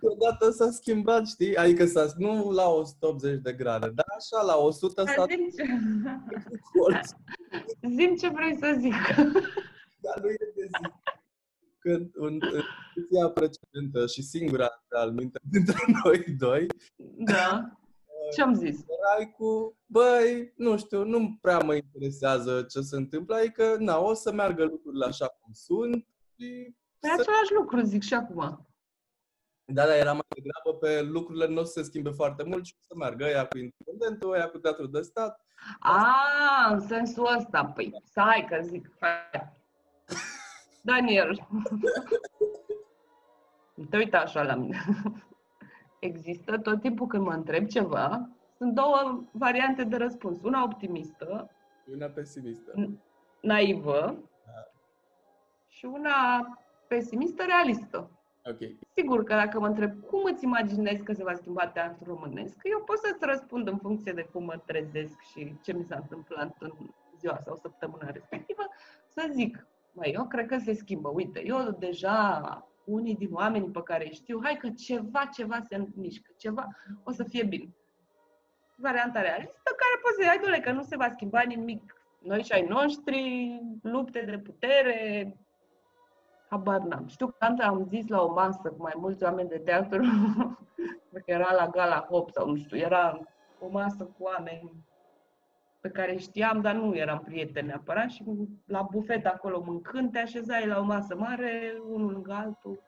Odată 0.00 0.50
s-a 0.50 0.70
schimbat, 0.70 1.26
știi? 1.26 1.56
Adică 1.56 1.86
s-a, 1.86 2.06
nu 2.16 2.50
la 2.50 2.68
180 2.68 3.40
de 3.42 3.52
grade, 3.52 3.90
dar 3.94 4.06
așa, 4.16 4.44
la 4.46 4.56
100 4.56 5.04
s-a... 5.04 5.24
Zim 5.28 5.48
ce... 5.56 5.64
Zim 7.96 8.16
ce 8.16 8.28
vrei 8.28 8.56
să 8.58 8.76
zic. 8.80 8.92
Dar 10.00 10.20
nu 10.22 10.28
e 10.30 10.52
de 10.54 10.66
zi. 10.66 10.92
Când 11.78 12.10
în 12.14 12.38
discuția 12.38 13.28
precedentă 13.28 14.06
și 14.06 14.22
singura 14.22 14.84
al 14.88 15.12
minte 15.12 15.40
dintre 15.50 15.84
noi 16.04 16.24
doi, 16.38 16.66
da. 17.16 17.72
Ce 18.34 18.42
am 18.42 18.54
zis? 18.54 18.76
Erai 18.78 19.34
cu, 19.36 19.76
băi, 19.86 20.52
nu 20.56 20.78
știu, 20.78 21.04
nu 21.04 21.38
prea 21.40 21.58
mă 21.58 21.74
interesează 21.74 22.62
ce 22.62 22.80
se 22.80 22.96
întâmplă, 22.96 23.34
adică, 23.36 23.76
na, 23.78 23.98
o 23.98 24.14
să 24.14 24.32
meargă 24.32 24.64
lucrurile 24.64 25.04
așa 25.04 25.26
cum 25.26 25.52
sunt 25.52 26.06
și 26.36 26.74
pe 27.00 27.08
să... 27.08 27.20
același 27.20 27.52
lucru, 27.52 27.80
zic 27.80 28.02
și 28.02 28.14
acum. 28.14 28.66
Da, 29.64 29.86
da, 29.86 29.96
era 29.96 30.12
mai 30.12 30.26
degrabă 30.28 30.78
pe 30.78 31.02
lucrurile 31.02 31.46
nu 31.46 31.60
o 31.60 31.64
să 31.64 31.72
se 31.72 31.82
schimbe 31.82 32.10
foarte 32.10 32.42
mult 32.42 32.64
și 32.64 32.74
o 32.76 32.80
să 32.80 32.94
meargă 32.96 33.24
ea 33.24 33.46
cu 33.46 33.58
independentul, 33.58 34.36
ea 34.36 34.48
cu 34.48 34.58
teatrul 34.58 34.90
de 34.90 35.00
stat. 35.00 35.40
A, 35.78 36.14
în 36.70 36.80
sensul 36.80 37.34
ăsta, 37.36 37.64
păi, 37.64 38.02
stai 38.04 38.46
că 38.48 38.58
zic, 38.62 38.96
hai. 39.00 39.56
Daniel. 40.82 41.48
Te 43.90 43.96
uita 43.96 44.18
așa 44.18 44.42
la 44.42 44.54
mine. 44.54 44.84
Există 45.98 46.58
tot 46.58 46.80
timpul 46.80 47.06
când 47.06 47.24
mă 47.24 47.32
întreb 47.32 47.66
ceva, 47.66 48.28
sunt 48.56 48.74
două 48.74 49.24
variante 49.32 49.84
de 49.84 49.96
răspuns. 49.96 50.42
Una 50.42 50.62
optimistă. 50.62 51.50
Una 51.92 52.06
pesimistă. 52.06 52.72
Naivă. 53.40 54.18
Da. 54.46 54.70
Și 55.68 55.84
una 55.84 56.46
pesimistă, 56.88 57.44
realistă. 57.44 58.10
Okay. 58.44 58.78
Sigur 58.94 59.24
că 59.24 59.34
dacă 59.34 59.60
mă 59.60 59.66
întreb 59.66 60.00
cum 60.00 60.22
îți 60.24 60.44
imaginezi 60.44 61.02
că 61.02 61.12
se 61.12 61.22
va 61.22 61.34
schimba 61.34 61.66
teatru 61.66 62.04
românesc, 62.04 62.56
eu 62.62 62.82
pot 62.84 62.98
să-ți 62.98 63.24
răspund 63.24 63.68
în 63.68 63.76
funcție 63.76 64.12
de 64.12 64.28
cum 64.32 64.44
mă 64.44 64.62
trezesc 64.66 65.20
și 65.20 65.54
ce 65.62 65.72
mi 65.72 65.84
s-a 65.84 65.96
întâmplat 65.96 66.56
în 66.58 66.72
ziua 67.18 67.38
sau 67.44 67.56
săptămâna 67.56 68.10
respectivă, 68.10 68.62
să 69.06 69.28
zic, 69.32 69.66
mai 69.92 70.10
eu 70.10 70.26
cred 70.26 70.46
că 70.46 70.58
se 70.58 70.72
schimbă. 70.72 71.08
Uite, 71.08 71.46
eu 71.46 71.76
deja 71.78 72.42
unii 72.84 73.14
din 73.16 73.32
oamenii 73.32 73.70
pe 73.70 73.82
care 73.82 74.08
știu, 74.08 74.40
hai 74.42 74.56
că 74.56 74.68
ceva, 74.68 75.24
ceva 75.24 75.60
se 75.68 75.86
mișcă, 75.94 76.30
ceva 76.36 76.68
o 77.04 77.10
să 77.10 77.24
fie 77.24 77.44
bine. 77.44 77.74
Varianta 78.74 79.20
realistă 79.20 79.70
care 79.76 80.00
poți 80.02 80.22
să 80.22 80.30
ai, 80.30 80.38
dole, 80.38 80.60
că 80.60 80.72
nu 80.72 80.82
se 80.82 80.96
va 80.96 81.10
schimba 81.10 81.40
nimic. 81.40 82.02
Noi 82.18 82.42
și 82.42 82.52
ai 82.52 82.66
noștri, 82.66 83.50
lupte 83.82 84.20
de 84.20 84.38
putere, 84.38 85.36
Habar 86.48 86.80
n-am. 86.80 87.06
Știu 87.06 87.26
că 87.26 87.54
am 87.62 87.84
zis 87.88 88.06
la 88.06 88.22
o 88.22 88.32
masă 88.32 88.68
cu 88.68 88.82
mai 88.82 88.94
mulți 88.96 89.24
oameni 89.24 89.48
de 89.48 89.58
teatru, 89.58 90.02
cred 91.10 91.22
că 91.24 91.30
era 91.30 91.52
la 91.52 91.66
Gala 91.66 92.06
Hop 92.08 92.30
sau 92.30 92.48
nu 92.48 92.56
știu, 92.56 92.76
era 92.76 93.20
o 93.60 93.68
masă 93.68 94.04
cu 94.04 94.22
oameni 94.22 94.70
pe 95.80 95.88
care 95.88 96.16
știam, 96.16 96.60
dar 96.60 96.74
nu 96.74 96.96
eram 96.96 97.18
prieteni 97.18 97.66
neapărat 97.66 98.10
și 98.10 98.24
la 98.66 98.82
bufet 98.90 99.26
acolo 99.26 99.62
mâncând 99.66 100.12
te 100.12 100.18
așezai 100.18 100.66
la 100.66 100.78
o 100.78 100.82
masă 100.82 101.16
mare, 101.16 101.82
unul 101.88 102.12
lângă 102.12 102.32
altul. 102.32 102.82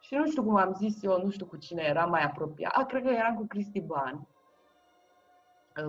Și 0.00 0.14
nu 0.14 0.26
știu 0.26 0.44
cum 0.44 0.56
am 0.56 0.74
zis 0.74 1.02
eu, 1.02 1.22
nu 1.24 1.30
știu 1.30 1.46
cu 1.46 1.56
cine 1.56 1.82
era 1.82 2.04
mai 2.04 2.22
apropiat. 2.22 2.72
A, 2.72 2.84
cred 2.84 3.02
că 3.02 3.10
eram 3.10 3.34
cu 3.34 3.46
Cristi 3.46 3.80
Ban, 3.80 4.28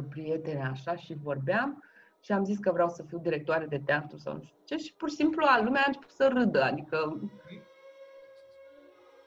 prietene 0.09 0.63
așa, 0.63 0.95
și 0.95 1.13
vorbeam 1.13 1.83
și 2.25 2.31
am 2.31 2.43
zis 2.43 2.57
că 2.57 2.71
vreau 2.71 2.89
să 2.89 3.03
fiu 3.03 3.17
directoare 3.17 3.65
de 3.65 3.79
teatru 3.79 4.17
sau 4.17 4.33
nu 4.33 4.41
știu 4.43 4.57
ce 4.63 4.77
și 4.77 4.93
pur 4.93 5.09
și 5.09 5.15
simplu 5.15 5.45
lumea 5.63 5.81
a 5.81 5.87
început 5.87 6.09
să 6.09 6.27
râdă, 6.27 6.63
adică 6.63 7.29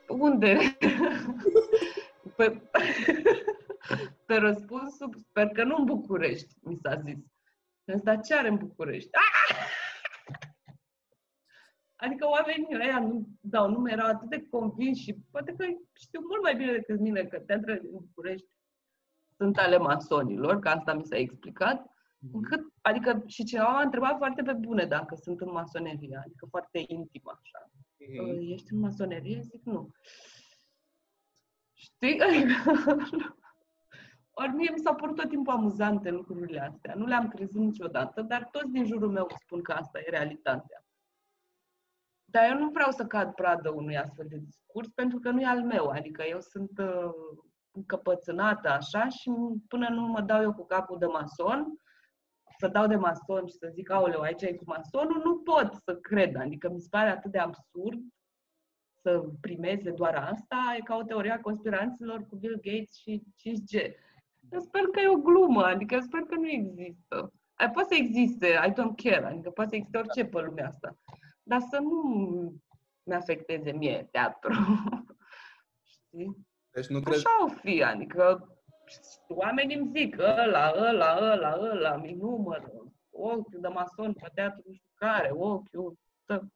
unde? 0.09 0.57
pe, 2.37 2.61
pe 4.26 4.37
răspunsul, 4.37 5.14
sper 5.17 5.49
că 5.49 5.64
nu 5.64 5.76
în 5.76 5.85
București, 5.85 6.55
mi 6.61 6.78
s-a 6.83 7.00
zis. 7.05 7.17
Am 7.85 8.00
dar 8.02 8.21
ce 8.21 8.35
are 8.35 8.49
în 8.49 8.57
București? 8.57 9.11
Adică 11.97 12.26
oamenii 12.26 12.76
ăia 12.83 13.00
nu, 13.00 13.28
dau, 13.40 13.71
nu 13.71 13.90
erau 13.90 14.07
atât 14.07 14.28
de 14.28 14.47
convinși 14.50 15.02
și 15.02 15.17
poate 15.31 15.55
că 15.57 15.64
știu 15.93 16.21
mult 16.28 16.43
mai 16.43 16.57
bine 16.57 16.73
decât 16.73 16.99
mine 16.99 17.25
că 17.25 17.38
teatrele 17.38 17.78
din 17.78 17.90
București 17.93 18.47
sunt 19.37 19.59
ale 19.59 19.76
masonilor, 19.76 20.59
că 20.59 20.69
asta 20.69 20.95
mi 20.95 21.05
s-a 21.05 21.17
explicat, 21.17 21.98
Mhm. 22.18 22.37
Încât, 22.37 22.72
adică 22.80 23.22
și 23.26 23.44
cineva 23.44 23.68
m-a 23.68 23.82
întrebat 23.82 24.16
foarte 24.16 24.42
pe 24.42 24.52
bune 24.52 24.84
dacă 24.84 25.14
sunt 25.14 25.40
în 25.40 25.50
masonerie, 25.50 26.20
adică 26.25 26.46
foarte 26.50 26.84
intim 26.87 27.22
așa. 27.25 27.70
Mm-hmm. 27.70 28.52
Ești 28.52 28.72
în 28.72 28.78
masonerie? 28.78 29.40
Zic 29.40 29.62
nu. 29.64 29.90
Știi? 31.72 32.20
Ori 34.40 34.52
mie 34.54 34.70
mi 34.70 34.78
s-au 34.78 34.94
părut 34.94 35.16
tot 35.16 35.28
timpul 35.28 35.52
amuzante 35.52 36.10
lucrurile 36.10 36.60
astea. 36.60 36.94
Nu 36.94 37.06
le-am 37.06 37.28
crezut 37.28 37.60
niciodată, 37.60 38.22
dar 38.22 38.48
toți 38.50 38.70
din 38.70 38.84
jurul 38.84 39.10
meu 39.10 39.26
spun 39.40 39.62
că 39.62 39.72
asta 39.72 39.98
e 39.98 40.10
realitatea. 40.10 40.84
Dar 42.25 42.50
eu 42.50 42.58
nu 42.58 42.70
vreau 42.70 42.90
să 42.90 43.06
cad 43.06 43.34
pradă 43.34 43.70
unui 43.70 43.96
astfel 43.96 44.26
de 44.28 44.37
discurs, 44.37 44.88
pentru 44.88 45.18
că 45.18 45.30
nu 45.30 45.40
e 45.40 45.46
al 45.46 45.62
meu. 45.62 45.88
Adică 45.88 46.22
eu 46.22 46.40
sunt 46.40 46.78
uh, 46.78 47.10
încăpățânată 47.70 48.68
așa 48.68 49.08
și 49.08 49.30
până 49.68 49.88
nu 49.88 50.06
mă 50.06 50.20
dau 50.20 50.42
eu 50.42 50.54
cu 50.54 50.66
capul 50.66 50.98
de 50.98 51.06
mason, 51.06 51.80
să 52.58 52.68
dau 52.68 52.86
de 52.86 52.96
mason 52.96 53.46
și 53.46 53.54
să 53.54 53.70
zic, 53.72 53.90
aoleu, 53.90 54.20
aici 54.20 54.42
e 54.42 54.54
cu 54.54 54.64
masonul, 54.66 55.22
nu 55.24 55.38
pot 55.38 55.74
să 55.84 55.96
cred. 55.96 56.36
Adică 56.36 56.70
mi 56.70 56.80
se 56.80 56.86
pare 56.90 57.10
atât 57.10 57.30
de 57.30 57.38
absurd 57.38 57.98
să 59.02 59.24
primeze 59.40 59.90
doar 59.90 60.14
asta. 60.14 60.74
E 60.78 60.82
ca 60.82 60.96
o 60.96 61.02
teorie 61.02 61.30
a 61.30 61.40
conspiranților 61.40 62.26
cu 62.26 62.36
Bill 62.36 62.60
Gates 62.62 62.94
și 62.94 63.22
5G. 63.22 63.92
Eu 64.50 64.60
sper 64.60 64.82
că 64.82 65.00
e 65.00 65.08
o 65.08 65.16
glumă, 65.16 65.64
adică 65.64 65.94
eu 65.94 66.00
sper 66.00 66.20
că 66.20 66.34
nu 66.34 66.48
există. 66.48 67.32
Poate 67.72 67.94
să 67.94 67.94
existe, 67.94 68.46
I 68.46 68.70
don't 68.70 69.02
care, 69.02 69.24
adică 69.24 69.50
poate 69.50 69.70
să 69.70 69.76
existe 69.76 69.98
orice 69.98 70.24
pe 70.24 70.40
lumea 70.40 70.68
asta. 70.68 70.98
Dar 71.42 71.60
să 71.60 71.78
nu 71.78 72.02
mi-afecteze 73.02 73.72
mie 73.72 74.08
teatru. 74.10 74.52
Știi? 75.94 76.46
Deci 76.70 76.86
nu 76.86 77.00
crezi... 77.00 77.26
Așa 77.26 77.44
o 77.44 77.48
fi, 77.48 77.82
adică 77.82 78.48
oamenii 79.28 79.76
îmi 79.76 79.90
zic 79.95 80.18
ăla, 80.18 80.73
ăla, 80.76 81.16
ăla, 81.21 81.59
ăla, 81.61 81.97
mi 81.97 82.12
numără, 82.12 82.73
ochiul 83.11 83.61
de 83.61 83.68
mason 83.68 84.12
pe 84.12 84.30
teatru 84.35 84.62
nu 84.66 84.73
știu 84.73 84.90
care, 84.95 85.30
ochiul, 85.30 85.99
tă. 86.25 86.52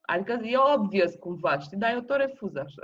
Adică 0.00 0.32
e 0.32 0.56
obvious 0.74 1.14
cumva, 1.14 1.58
știi, 1.58 1.76
dar 1.76 1.92
eu 1.92 2.00
tot 2.00 2.16
refuz 2.16 2.54
așa. 2.56 2.82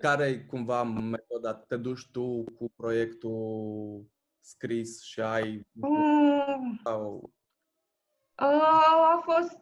Care 0.00 0.24
e 0.24 0.38
cumva 0.38 0.82
metoda? 0.82 1.54
Te 1.54 1.76
duci 1.76 2.10
tu 2.12 2.44
cu 2.44 2.72
proiectul 2.76 4.04
scris 4.40 5.02
și 5.02 5.20
ai... 5.20 5.66
Mm, 5.72 6.80
Sau... 6.84 7.32
a, 8.34 8.46
a 9.14 9.20
fost 9.24 9.58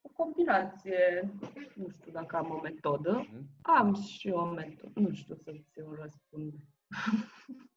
o 0.00 0.08
combinație, 0.22 1.30
nu 1.74 1.88
știu 1.88 2.12
dacă 2.12 2.36
am 2.36 2.50
o 2.50 2.60
metodă. 2.60 3.26
Mhm. 3.30 3.48
Am 3.62 3.94
și 3.94 4.28
o 4.28 4.44
metodă, 4.44 5.00
nu 5.00 5.12
știu 5.12 5.34
să-ți 5.34 5.80
o 5.80 5.94
răspund. 5.94 6.54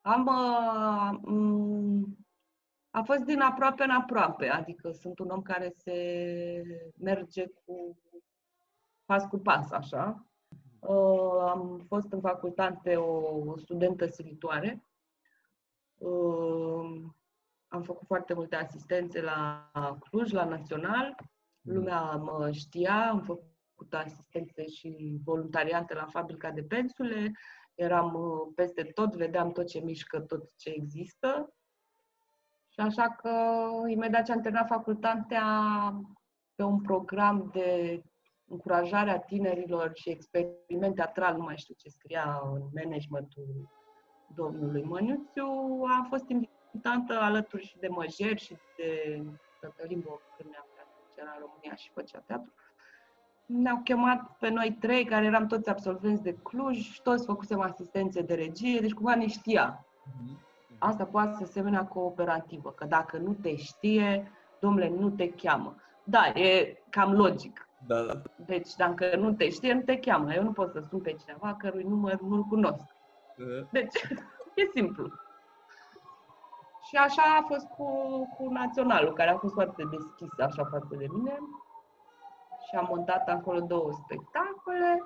am, 0.00 0.26
uh, 0.26 1.18
m- 1.24 2.18
a 2.90 3.02
fost 3.02 3.24
din 3.24 3.40
aproape 3.40 3.82
în 3.84 3.90
aproape, 3.90 4.48
adică 4.48 4.90
sunt 4.90 5.18
un 5.18 5.28
om 5.28 5.42
care 5.42 5.72
se 5.76 6.62
merge 6.98 7.46
cu 7.46 7.98
pas 9.04 9.24
cu 9.26 9.38
pas, 9.38 9.70
așa. 9.70 10.26
Uh, 10.80 11.48
am 11.48 11.84
fost 11.86 12.12
în 12.12 12.20
facultate 12.20 12.96
o, 12.96 13.36
o 13.50 13.56
studentă 13.56 14.06
silitoare. 14.06 14.84
Uh, 15.98 17.02
am 17.68 17.82
făcut 17.82 18.06
foarte 18.06 18.34
multe 18.34 18.56
asistențe 18.56 19.20
la 19.20 19.70
Cluj, 20.00 20.32
la 20.32 20.44
Național. 20.44 21.14
Lumea 21.60 22.00
mă 22.00 22.50
știa, 22.52 23.08
am 23.10 23.20
făcut 23.20 23.94
asistențe 23.94 24.66
și 24.66 25.20
voluntariate 25.24 25.94
la 25.94 26.06
fabrica 26.06 26.50
de 26.50 26.62
pensule. 26.62 27.32
Eram 27.80 28.14
uh, 28.14 28.52
peste 28.54 28.82
tot, 28.82 29.16
vedeam 29.16 29.52
tot 29.52 29.66
ce 29.66 29.80
mișcă, 29.80 30.20
tot 30.20 30.56
ce 30.56 30.70
există. 30.70 31.54
Și 32.68 32.80
așa 32.80 33.10
că, 33.10 33.30
imediat 33.86 34.24
ce 34.24 34.32
am 34.32 34.40
terminat 34.40 34.66
facultatea, 34.66 35.44
pe 36.54 36.62
un 36.62 36.80
program 36.80 37.50
de 37.52 38.02
încurajare 38.48 39.10
a 39.10 39.18
tinerilor 39.18 39.90
și 39.94 40.10
experiment 40.10 40.94
teatral, 40.94 41.36
nu 41.36 41.42
mai 41.42 41.56
știu 41.56 41.74
ce 41.78 41.88
scria 41.88 42.40
în 42.54 42.62
managementul 42.74 43.68
domnului 44.34 44.82
Măniuțiu, 44.82 45.46
am 45.96 46.06
fost 46.08 46.28
invitată 46.28 47.18
alături 47.18 47.66
și 47.66 47.78
de 47.78 47.88
Măjer 47.88 48.38
și 48.38 48.56
de 48.76 49.22
Cătălin 49.60 50.00
Bocârnea, 50.00 50.66
care 50.76 50.88
era 51.16 51.30
în 51.34 51.40
România 51.40 51.74
și 51.74 51.90
făcea 51.90 52.18
teatru. 52.18 52.52
Ne-au 53.52 53.80
chemat 53.84 54.36
pe 54.38 54.48
noi 54.48 54.76
trei, 54.80 55.04
care 55.04 55.24
eram 55.24 55.46
toți 55.46 55.68
absolvenți 55.68 56.22
de 56.22 56.36
Cluj, 56.42 56.76
și 56.76 57.02
toți 57.02 57.26
făcusem 57.26 57.60
asistențe 57.60 58.22
de 58.22 58.34
regie, 58.34 58.80
deci 58.80 58.92
cumva 58.92 59.14
ne 59.14 59.26
știa. 59.26 59.86
Mhm. 60.04 60.38
Asta 60.78 61.04
poate 61.04 61.44
să 61.44 61.52
semene 61.52 61.86
cooperativă, 61.88 62.70
că 62.70 62.84
dacă 62.84 63.16
nu 63.16 63.32
te 63.32 63.56
știe, 63.56 64.30
domnule, 64.60 64.88
nu 64.88 65.10
te 65.10 65.30
cheamă. 65.30 65.74
Da, 66.04 66.26
e 66.26 66.82
cam 66.90 67.12
logic. 67.12 67.68
Da, 67.86 68.02
da. 68.02 68.22
Deci 68.36 68.74
dacă 68.76 69.16
nu 69.16 69.32
te 69.32 69.50
știe, 69.50 69.72
nu 69.72 69.80
te 69.80 69.98
cheamă. 69.98 70.34
Eu 70.34 70.42
nu 70.42 70.52
pot 70.52 70.70
să 70.72 70.84
sun 70.88 71.00
pe 71.00 71.12
cineva 71.12 71.54
cărui 71.54 71.82
număr 71.82 72.20
nu-l 72.20 72.42
cunosc. 72.42 72.84
Deci, 73.70 73.94
e 74.60 74.70
simplu. 74.74 75.12
Și 76.88 76.96
așa 76.96 77.22
a 77.38 77.44
fost 77.48 77.66
cu, 77.66 77.86
cu 78.36 78.48
Naționalul, 78.52 79.12
care 79.12 79.30
a 79.30 79.38
fost 79.38 79.52
foarte 79.52 79.84
deschis 79.90 80.38
așa 80.38 80.64
față 80.64 80.94
de 80.98 81.06
mine. 81.12 81.38
Și 82.68 82.76
am 82.76 82.86
montat 82.88 83.28
acolo 83.28 83.60
două 83.60 83.92
spectacole. 83.92 85.02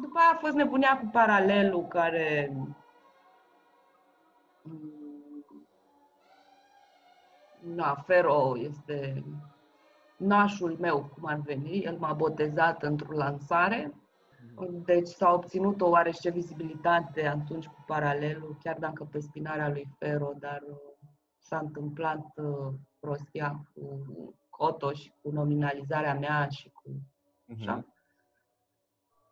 După 0.00 0.18
aia 0.18 0.30
a 0.32 0.38
fost 0.38 0.54
nebunia 0.54 0.98
cu 0.98 1.06
paralelul, 1.12 1.86
care 1.86 2.56
mm, 4.62 4.94
Na, 7.64 7.94
Fero 7.94 8.58
este 8.58 9.24
nașul 10.16 10.76
meu, 10.80 11.10
cum 11.14 11.26
ar 11.26 11.40
veni. 11.44 11.82
El 11.82 11.96
m-a 11.98 12.12
botezat 12.12 12.82
într-o 12.82 13.16
lansare. 13.16 13.94
Deci 14.84 15.08
s-a 15.08 15.32
obținut 15.32 15.80
o 15.80 15.88
oarește 15.88 16.30
vizibilitate 16.30 17.26
atunci 17.26 17.66
cu 17.66 17.84
paralelul, 17.86 18.56
chiar 18.62 18.76
dacă 18.78 19.04
pe 19.04 19.18
spinarea 19.20 19.68
lui 19.68 19.88
Fero, 19.98 20.32
dar 20.38 20.62
uh, 20.70 20.76
s-a 21.38 21.58
întâmplat 21.58 22.24
uh, 22.36 22.72
prostia 23.00 23.60
cu 23.74 24.04
Cotoș 24.56 24.98
și 25.00 25.12
cu 25.22 25.30
nominalizarea 25.30 26.14
mea 26.14 26.48
și 26.48 26.70
cu 26.70 26.82
așa. 27.60 27.74
Mhm. 27.74 27.92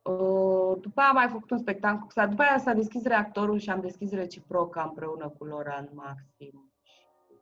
Uh, 0.02 0.78
După 0.80 1.00
aia 1.00 1.08
am 1.08 1.14
mai 1.14 1.28
făcut 1.28 1.50
un 1.50 1.58
spectacol, 1.58 2.08
s-a- 2.11 2.26
după 2.26 2.42
aia 2.42 2.58
s-a 2.58 2.72
deschis 2.72 3.02
reactorul 3.04 3.58
și 3.58 3.70
am 3.70 3.80
deschis 3.80 4.11
reciproca 4.12 4.82
împreună 4.82 5.28
cu 5.28 5.44
Loran 5.44 5.88
Maxim 5.92 6.70
și 6.82 7.02
cu 7.28 7.35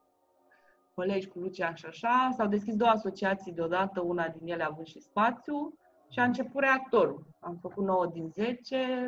colegi, 0.95 1.29
cu 1.29 1.39
Lucian 1.39 1.75
și 1.75 1.87
așa. 1.87 2.31
S-au 2.37 2.47
deschis 2.47 2.77
două 2.77 2.91
asociații 2.91 3.53
deodată, 3.53 4.01
una 4.01 4.29
din 4.29 4.49
ele 4.53 4.63
având 4.65 4.87
și 4.87 5.01
spațiu 5.01 5.75
și 6.11 6.19
a 6.19 6.25
început 6.25 6.61
reactorul. 6.63 7.27
Am 7.41 7.57
făcut 7.61 7.85
9 7.85 8.07
din 8.07 8.29
10, 8.31 9.07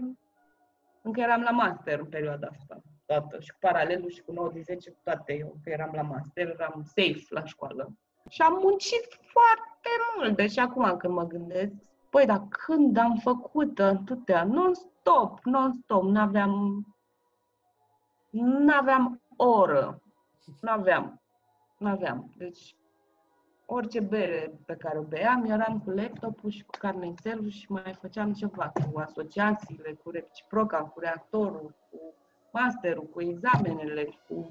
încă 1.02 1.20
eram 1.20 1.40
la 1.42 1.50
master 1.50 1.98
în 1.98 2.06
perioada 2.06 2.48
asta, 2.50 2.80
toată, 3.06 3.40
și 3.40 3.50
cu 3.52 3.56
paralelul 3.60 4.10
și 4.10 4.22
cu 4.22 4.32
9 4.32 4.48
din 4.52 4.62
10, 4.62 4.90
cu 4.90 5.00
toate 5.02 5.32
eu, 5.32 5.56
că 5.64 5.70
eram 5.70 5.90
la 5.94 6.02
master, 6.02 6.48
eram 6.48 6.82
safe 6.84 7.24
la 7.28 7.44
școală. 7.44 7.92
Și 8.32 8.42
am 8.42 8.58
muncit 8.62 9.06
foarte 9.32 9.88
mult, 10.16 10.36
deci 10.36 10.58
acum 10.58 10.96
când 10.96 11.14
mă 11.14 11.26
gândesc, 11.26 11.72
Păi, 12.12 12.26
dar 12.26 12.42
când 12.48 12.96
am 12.96 13.16
făcut 13.16 13.78
atâtea, 13.78 14.44
non-stop, 14.44 15.38
non-stop, 15.44 16.02
n-aveam, 16.02 16.86
n-aveam 18.30 19.20
oră, 19.36 20.02
n-aveam, 20.60 21.20
n-aveam. 21.78 22.32
Deci, 22.36 22.76
orice 23.66 24.00
bere 24.00 24.60
pe 24.66 24.74
care 24.74 24.98
o 24.98 25.02
beam, 25.02 25.44
eram 25.44 25.80
cu 25.80 25.90
laptopul 25.90 26.50
și 26.50 26.64
cu 26.64 26.78
carnețelul 26.78 27.48
și 27.48 27.72
mai 27.72 27.96
făceam 28.00 28.32
ceva 28.32 28.72
cu 28.92 28.98
asociațiile, 28.98 29.92
cu 30.02 30.10
reciproca, 30.10 30.82
cu 30.82 31.00
reactorul, 31.00 31.74
cu 31.90 31.98
masterul, 32.50 33.04
cu 33.04 33.20
examenele, 33.22 34.18
cu 34.28 34.50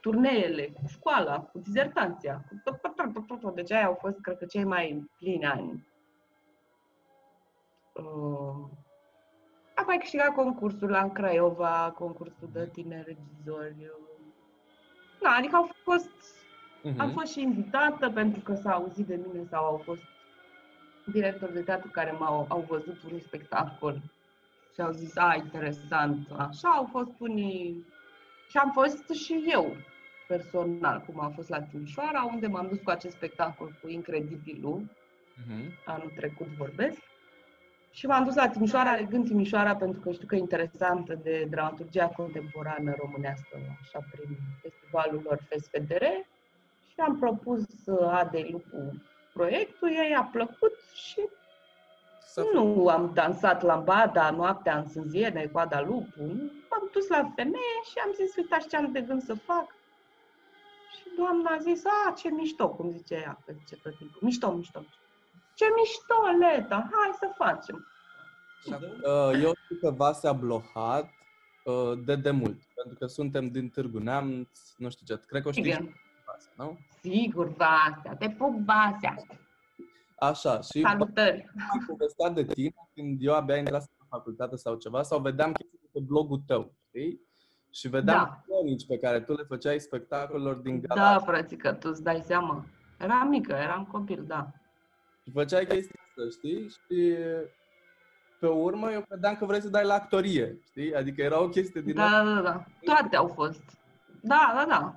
turneele, 0.00 0.66
cu 0.66 0.80
școala, 0.86 1.40
cu 1.40 1.58
dizertanția. 1.58 2.44
Cu 2.48 2.60
tot, 3.12 3.26
tot, 3.26 3.26
tot, 3.26 3.26
tot, 3.26 3.40
tot, 3.40 3.40
tot. 3.40 3.54
Deci 3.54 3.72
aia 3.72 3.86
au 3.86 3.94
fost, 4.00 4.20
cred 4.20 4.38
că, 4.38 4.44
cei 4.44 4.64
mai 4.64 5.08
plini 5.18 5.44
ani 5.46 5.88
Uh, 7.92 8.68
am 9.74 9.84
mai 9.86 9.98
câștigat 9.98 10.34
concursul 10.34 10.90
la 10.90 11.00
în 11.02 11.12
Craiova, 11.12 11.94
concursul 11.98 12.48
de 12.52 12.68
tineri 12.72 13.04
regizori. 13.06 13.76
uh. 13.78 14.06
Da, 15.20 15.30
adică 15.38 15.56
au 15.56 15.70
fost, 15.82 16.10
am 16.84 17.06
Mhm. 17.06 17.12
fost 17.18 17.32
și 17.32 17.40
invitată 17.40 18.10
pentru 18.10 18.40
că 18.40 18.54
s-a 18.54 18.72
auzit 18.72 19.06
de 19.06 19.20
mine 19.26 19.46
sau 19.50 19.64
au 19.64 19.76
fost 19.76 20.02
directori 21.04 21.52
de 21.52 21.62
teatru 21.62 21.90
care 21.90 22.10
m-au 22.10 22.46
au 22.48 22.60
văzut 22.68 23.02
un 23.12 23.18
spectacol 23.20 24.00
și 24.74 24.80
au 24.80 24.90
zis, 24.92 25.16
a, 25.16 25.34
interesant, 25.34 26.30
așa, 26.36 26.68
au 26.68 26.88
fost 26.90 27.10
unii 27.18 27.86
și 28.48 28.56
am 28.56 28.70
fost 28.72 29.08
și 29.08 29.44
eu 29.52 29.76
personal, 30.34 31.02
cum 31.06 31.20
am 31.20 31.32
fost 31.32 31.48
la 31.48 31.60
Timișoara, 31.62 32.22
unde 32.32 32.46
m-am 32.46 32.66
dus 32.68 32.78
cu 32.84 32.90
acest 32.90 33.14
spectacol 33.16 33.70
cu 33.82 33.88
Incredibilul, 33.88 34.82
Mhm. 35.46 35.62
anul 35.84 36.12
trecut 36.16 36.46
vorbesc. 36.46 37.00
Și 37.92 38.06
m-am 38.06 38.24
dus 38.24 38.34
la 38.34 38.48
Timișoara, 38.48 38.90
alegând 38.90 39.26
Timișoara 39.26 39.76
pentru 39.76 40.00
că 40.00 40.10
știu 40.12 40.26
că 40.26 40.34
e 40.34 40.38
interesantă 40.38 41.14
de 41.22 41.46
dramaturgia 41.50 42.06
contemporană 42.08 42.94
românească, 42.98 43.58
așa, 43.80 43.98
prin 44.10 44.36
festivalul 44.62 45.20
lor 45.24 45.38
FESFDR. 45.48 46.02
Și 46.90 46.96
am 47.06 47.18
propus 47.18 47.64
uh, 47.86 48.08
Adei 48.10 48.48
Lupu 48.50 49.02
proiectul, 49.32 49.88
ei 49.88 50.14
a 50.18 50.22
plăcut 50.22 50.74
și 50.94 51.28
Să 52.22 52.46
nu 52.54 52.88
am 52.88 53.10
dansat 53.14 53.62
lambada 53.62 54.30
noaptea 54.30 54.78
în 54.78 54.88
sânziene 54.88 55.46
cu 55.46 55.58
Ada 55.58 55.80
Lupu. 55.80 56.22
M-am 56.70 56.88
dus 56.92 57.08
la 57.08 57.32
femeie 57.36 57.78
și 57.90 57.98
am 58.04 58.12
zis, 58.14 58.36
uitați 58.36 58.68
ce 58.68 58.76
am 58.76 58.92
de 58.92 59.00
gând 59.00 59.22
să 59.22 59.34
fac. 59.34 59.66
Și 60.96 61.04
doamna 61.16 61.50
a 61.50 61.58
zis, 61.58 61.82
a, 61.84 62.12
ce 62.12 62.28
mișto, 62.30 62.68
cum 62.68 62.90
zice 62.90 63.14
ea, 63.14 63.42
că 63.46 63.52
zice 63.52 63.76
tot 63.76 63.96
timpul, 63.96 64.18
mișto, 64.20 64.52
mișto. 64.52 64.84
Ce 65.54 65.64
mișto, 65.76 66.46
Leta, 66.46 66.88
hai 66.92 67.10
să 67.18 67.30
facem. 67.36 67.86
Uh, 68.66 69.40
Eu 69.42 69.52
știu 69.64 69.76
că 69.80 69.90
Vasea 69.90 70.32
Blohat 70.32 71.10
uh, 71.64 71.98
de 72.04 72.16
demult, 72.16 72.58
pentru 72.74 72.98
că 72.98 73.06
suntem 73.06 73.48
din 73.48 73.68
Târgu 73.68 73.98
Neamț, 73.98 74.48
nu 74.76 74.90
știu 74.90 75.06
ce, 75.16 75.22
cred 75.26 75.42
că 75.42 75.48
o 75.48 75.52
știți 75.52 75.68
și 75.68 75.74
Sigur, 75.74 75.94
Vasea, 76.26 76.52
nu? 76.56 76.78
sigur, 77.02 77.48
Vasea, 77.48 78.16
te 78.18 78.30
pup, 78.30 78.54
Vasea. 78.64 79.16
Așa, 80.18 80.60
și 80.60 80.80
Salutări. 80.80 81.50
am 81.72 81.84
povestea 81.86 82.28
de 82.28 82.44
tine 82.44 82.88
când 82.94 83.18
eu 83.22 83.34
abia 83.34 83.56
intrat 83.56 83.80
în 83.98 84.06
facultate 84.08 84.56
sau 84.56 84.76
ceva, 84.76 85.02
sau 85.02 85.20
vedeam 85.20 85.52
chestii 85.52 85.78
de 85.82 85.88
pe 85.92 86.00
blogul 86.00 86.42
tău, 86.46 86.74
știi? 86.88 87.20
Și 87.72 87.88
vedeam 87.88 88.16
Da. 88.24 88.42
cronici 88.46 88.86
pe 88.86 88.98
care 88.98 89.20
tu 89.20 89.32
le 89.32 89.42
făceai 89.48 89.78
spectacolelor 89.80 90.54
din 90.54 90.80
Da, 90.88 90.94
Galați. 90.94 91.24
frățică, 91.24 91.72
tu 91.72 91.88
îți 91.88 92.02
dai 92.02 92.20
seama. 92.26 92.64
Eram 92.98 93.28
mică, 93.28 93.52
eram 93.52 93.84
copil, 93.92 94.24
da. 94.26 94.46
Și 95.24 95.30
făceai 95.32 95.66
chestia 95.66 96.00
asta, 96.08 96.22
știi? 96.38 96.68
Și 96.68 97.14
pe 98.40 98.46
urmă 98.46 98.90
eu 98.92 99.00
credeam 99.08 99.36
că 99.36 99.44
vrei 99.44 99.60
să 99.60 99.68
dai 99.68 99.84
la 99.84 99.94
actorie, 99.94 100.58
știi? 100.64 100.94
Adică 100.94 101.22
era 101.22 101.42
o 101.42 101.48
chestie 101.48 101.80
din... 101.80 101.94
Da, 101.94 102.08
da, 102.10 102.34
da, 102.34 102.40
da. 102.40 102.64
Toate 102.84 103.16
au 103.16 103.26
fost. 103.26 103.62
Da, 104.20 104.52
da, 104.54 104.64
da. 104.68 104.94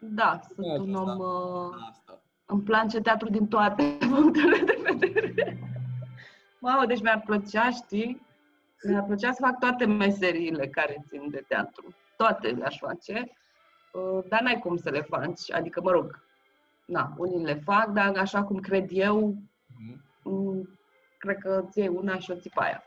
Da, 0.00 0.40
sunt 0.54 0.66
Da, 0.66 0.72
un 0.82 0.94
asta. 0.94 1.12
om... 1.12 1.18
Uh, 1.18 1.74
asta. 1.90 2.20
îmi 2.46 2.62
place 2.62 3.00
teatru 3.00 3.30
din 3.30 3.46
toate 3.48 3.96
punctele 4.10 4.56
de 4.58 4.78
vedere. 4.82 5.58
Mamă, 6.58 6.86
deci 6.86 7.00
mi-ar 7.02 7.22
plăcea, 7.26 7.70
știi? 7.70 8.26
Mi-ar 8.82 9.04
plăcea 9.04 9.32
să 9.32 9.38
fac 9.42 9.58
toate 9.58 9.84
meseriile 9.86 10.68
care 10.68 10.96
țin 11.06 11.30
de 11.30 11.44
teatru. 11.48 11.94
Toate 12.16 12.48
le-aș 12.48 12.78
face. 12.78 13.30
Uh, 13.92 14.24
Dar 14.28 14.40
n-ai 14.40 14.58
cum 14.58 14.76
să 14.76 14.90
le 14.90 15.00
faci. 15.00 15.52
Adică, 15.52 15.80
mă 15.80 15.90
rog, 15.90 16.24
na, 16.84 17.14
unii 17.16 17.44
le 17.44 17.54
fac, 17.54 17.86
dar 17.88 18.16
așa 18.16 18.42
cum 18.44 18.60
cred 18.60 18.86
eu, 18.90 19.34
Mhm. 19.80 20.02
mm, 20.22 20.78
cred 21.18 21.38
că 21.38 21.64
îți 21.66 21.78
iei 21.78 21.88
una 21.88 22.18
și 22.18 22.30
o 22.30 22.34
ții 22.34 22.50
pe 22.54 22.60
aia. 22.64 22.82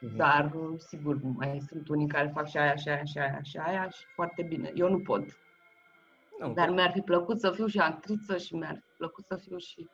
Mhm. 0.00 0.16
Dar, 0.16 0.52
uh, 0.54 0.78
sigur, 0.78 1.18
mai 1.22 1.62
sunt 1.68 1.88
unii 1.88 2.06
care 2.06 2.30
fac 2.34 2.48
și 2.48 2.56
aia, 2.56 2.74
și 2.74 2.88
aia, 2.88 3.04
și 3.04 3.18
aia, 3.18 3.38
și 3.42 3.56
aia 3.56 3.88
și 3.88 4.04
foarte 4.14 4.42
bine. 4.42 4.72
Eu 4.74 4.90
nu 4.90 5.00
pot. 5.00 5.24
Nu, 6.38 6.52
Dar 6.52 6.68
mi-ar 6.70 6.90
fi 6.90 7.00
plăcut 7.00 7.40
să 7.40 7.50
fiu 7.50 7.66
și 7.66 7.78
actriță 7.78 8.36
și 8.36 8.54
mi-ar 8.54 8.74
fi 8.74 8.96
plăcut 8.96 9.24
să 9.26 9.36
fiu 9.36 9.56
și 9.58 9.88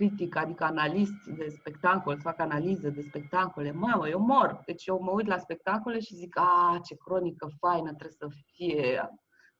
critic, 0.00 0.36
adică 0.36 0.64
analist 0.64 1.24
de 1.36 1.48
spectacol, 1.48 2.14
să 2.16 2.20
fac 2.22 2.38
analize 2.40 2.90
de 2.90 3.02
spectacole. 3.02 3.72
Mamă, 3.72 4.08
eu 4.08 4.18
mor! 4.20 4.62
Deci 4.66 4.86
eu 4.86 5.00
mă 5.02 5.10
uit 5.10 5.26
la 5.26 5.38
spectacole 5.38 6.00
și 6.00 6.14
zic, 6.14 6.38
a, 6.38 6.80
ce 6.84 6.94
cronică 6.96 7.48
faină 7.58 7.88
trebuie 7.94 8.16
să 8.18 8.28
fie 8.52 9.10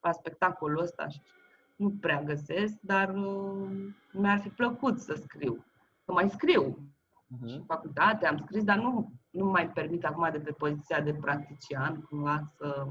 la 0.00 0.12
spectacolul 0.12 0.80
ăsta. 0.82 1.08
Și 1.08 1.20
nu 1.76 1.90
prea 2.00 2.22
găsesc, 2.22 2.74
dar 2.80 3.14
uh, 3.14 3.68
mi-ar 4.12 4.40
fi 4.40 4.48
plăcut 4.48 4.98
să 5.00 5.14
scriu. 5.22 5.64
Să 6.04 6.12
mai 6.12 6.28
scriu. 6.30 6.78
Mhm. 7.26 7.48
Și 7.48 7.54
în 7.54 7.64
facultate 7.64 8.26
am 8.26 8.36
scris, 8.36 8.64
dar 8.64 8.76
nu, 8.76 9.12
nu 9.30 9.44
mai 9.44 9.68
permit 9.68 10.04
acum 10.04 10.28
de 10.32 10.38
pe 10.40 10.50
poziția 10.52 11.00
de 11.00 11.14
practician 11.14 12.00
cumva 12.00 12.42
să 12.56 12.86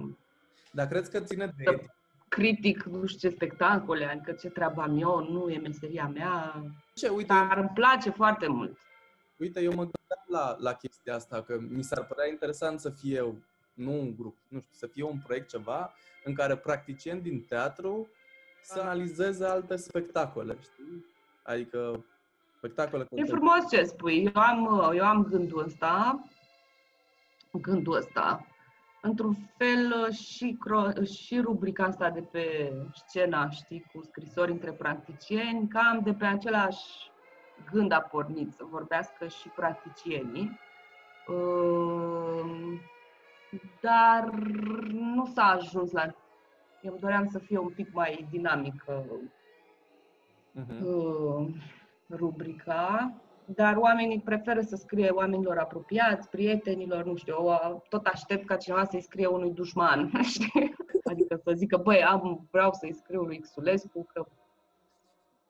Dar 0.72 0.88
crezi 0.88 1.12
că 1.12 1.20
ține 1.20 1.46
de 1.46 1.64
Să- 1.64 1.72
etică? 1.72 1.94
Critic 2.30 2.84
nu 2.84 3.06
știu 3.06 3.30
ce 3.30 3.36
spectacole, 3.36 4.06
adică 4.06 4.32
ce 4.32 4.50
treabă 4.50 4.82
am 4.82 4.98
eu, 5.02 5.32
nu 5.32 5.50
e 5.50 5.58
meseria 5.58 6.08
mea, 6.08 6.64
Ce, 6.96 7.08
uite, 7.08 7.28
dar 7.34 7.58
îmi 7.58 7.72
place 7.74 8.10
foarte 8.10 8.48
mult. 8.48 8.78
uite, 9.38 9.60
eu 9.62 9.70
mă 9.74 9.76
gândeam 9.84 10.26
la, 10.28 10.56
la 10.60 10.74
chestia 10.74 11.16
asta, 11.16 11.42
că 11.42 11.60
mi 11.70 11.84
s-ar 11.84 12.06
părea 12.06 12.28
interesant 12.28 12.80
să 12.80 12.90
fie 12.90 13.16
eu, 13.16 13.36
nu 13.74 13.92
un 14.00 14.16
grup, 14.16 14.38
nu 14.48 14.60
știu, 14.60 14.72
să 14.74 14.88
fie 14.88 15.04
un 15.04 15.20
proiect 15.26 15.48
ceva 15.50 15.94
în 16.24 16.34
care 16.34 16.58
practicieni 16.58 17.22
din 17.22 17.42
teatru 17.44 18.08
să 18.64 18.80
analizeze 18.80 19.46
alte 19.46 19.76
spectacole, 19.76 20.58
știi? 20.62 21.06
Adică 21.44 22.06
spectacole 22.58 23.04
E 23.04 23.06
contemporane. 23.06 23.40
frumos 23.58 23.70
ce 23.72 23.84
spui, 23.84 24.24
eu 24.36 24.42
am, 24.42 24.92
eu 24.96 25.06
am 25.06 25.24
gândul 25.24 25.64
ăsta, 25.64 26.24
gândul 27.52 27.96
ăsta, 27.96 28.46
într-un 29.02 29.36
fel 29.58 30.12
și, 30.12 30.58
cro- 30.58 31.04
și 31.04 31.40
rubrica 31.40 31.84
asta 31.86 32.10
de 32.10 32.22
pe 32.22 32.74
scena, 32.94 33.50
știi, 33.50 33.86
cu 33.92 34.02
scrisori 34.02 34.52
între 34.52 34.74
practicieni, 34.74 35.68
cam 35.68 36.02
de 36.04 36.14
pe 36.14 36.26
același 36.26 37.14
gând 37.72 37.92
a 37.92 38.02
pornit, 38.02 38.54
să 38.54 38.64
vorbească 38.66 39.28
și 39.28 39.50
practicienii. 39.50 40.62
Ehm, 41.28 42.82
Dar 43.80 44.30
nu 44.92 45.26
s-a 45.26 45.44
ajuns 45.44 45.92
la... 45.92 46.06
Eu 46.80 46.98
doream 47.00 47.28
să 47.28 47.40
fie 47.40 47.58
un 47.58 47.74
pic 47.74 47.92
mai 47.94 48.28
dinamică 48.30 49.06
Mhm. 50.52 50.84
uh, 50.84 51.48
rubrica, 52.10 53.14
dar 53.56 53.76
oamenii 53.76 54.22
preferă 54.22 54.62
să 54.62 54.76
scrie 54.76 55.10
oamenilor 55.10 55.58
apropiați, 55.58 56.30
prietenilor, 56.30 57.06
nu 57.06 57.16
știu, 57.16 57.34
eu 57.38 57.84
tot 57.90 58.06
aștept 58.06 58.46
ca 58.46 58.56
cineva 58.56 58.84
să-i 58.84 59.02
scrie 59.02 59.26
unui 59.26 59.52
dușman, 59.52 60.12
știi? 60.34 60.76
Adică 61.04 61.42
să 61.44 61.52
zică, 61.56 61.78
băi, 61.78 62.04
am, 62.04 62.48
vreau 62.52 62.74
să-i 62.74 62.94
scriu 62.94 63.22
lui 63.22 63.40
Xulescu 63.40 64.08
că 64.14 64.26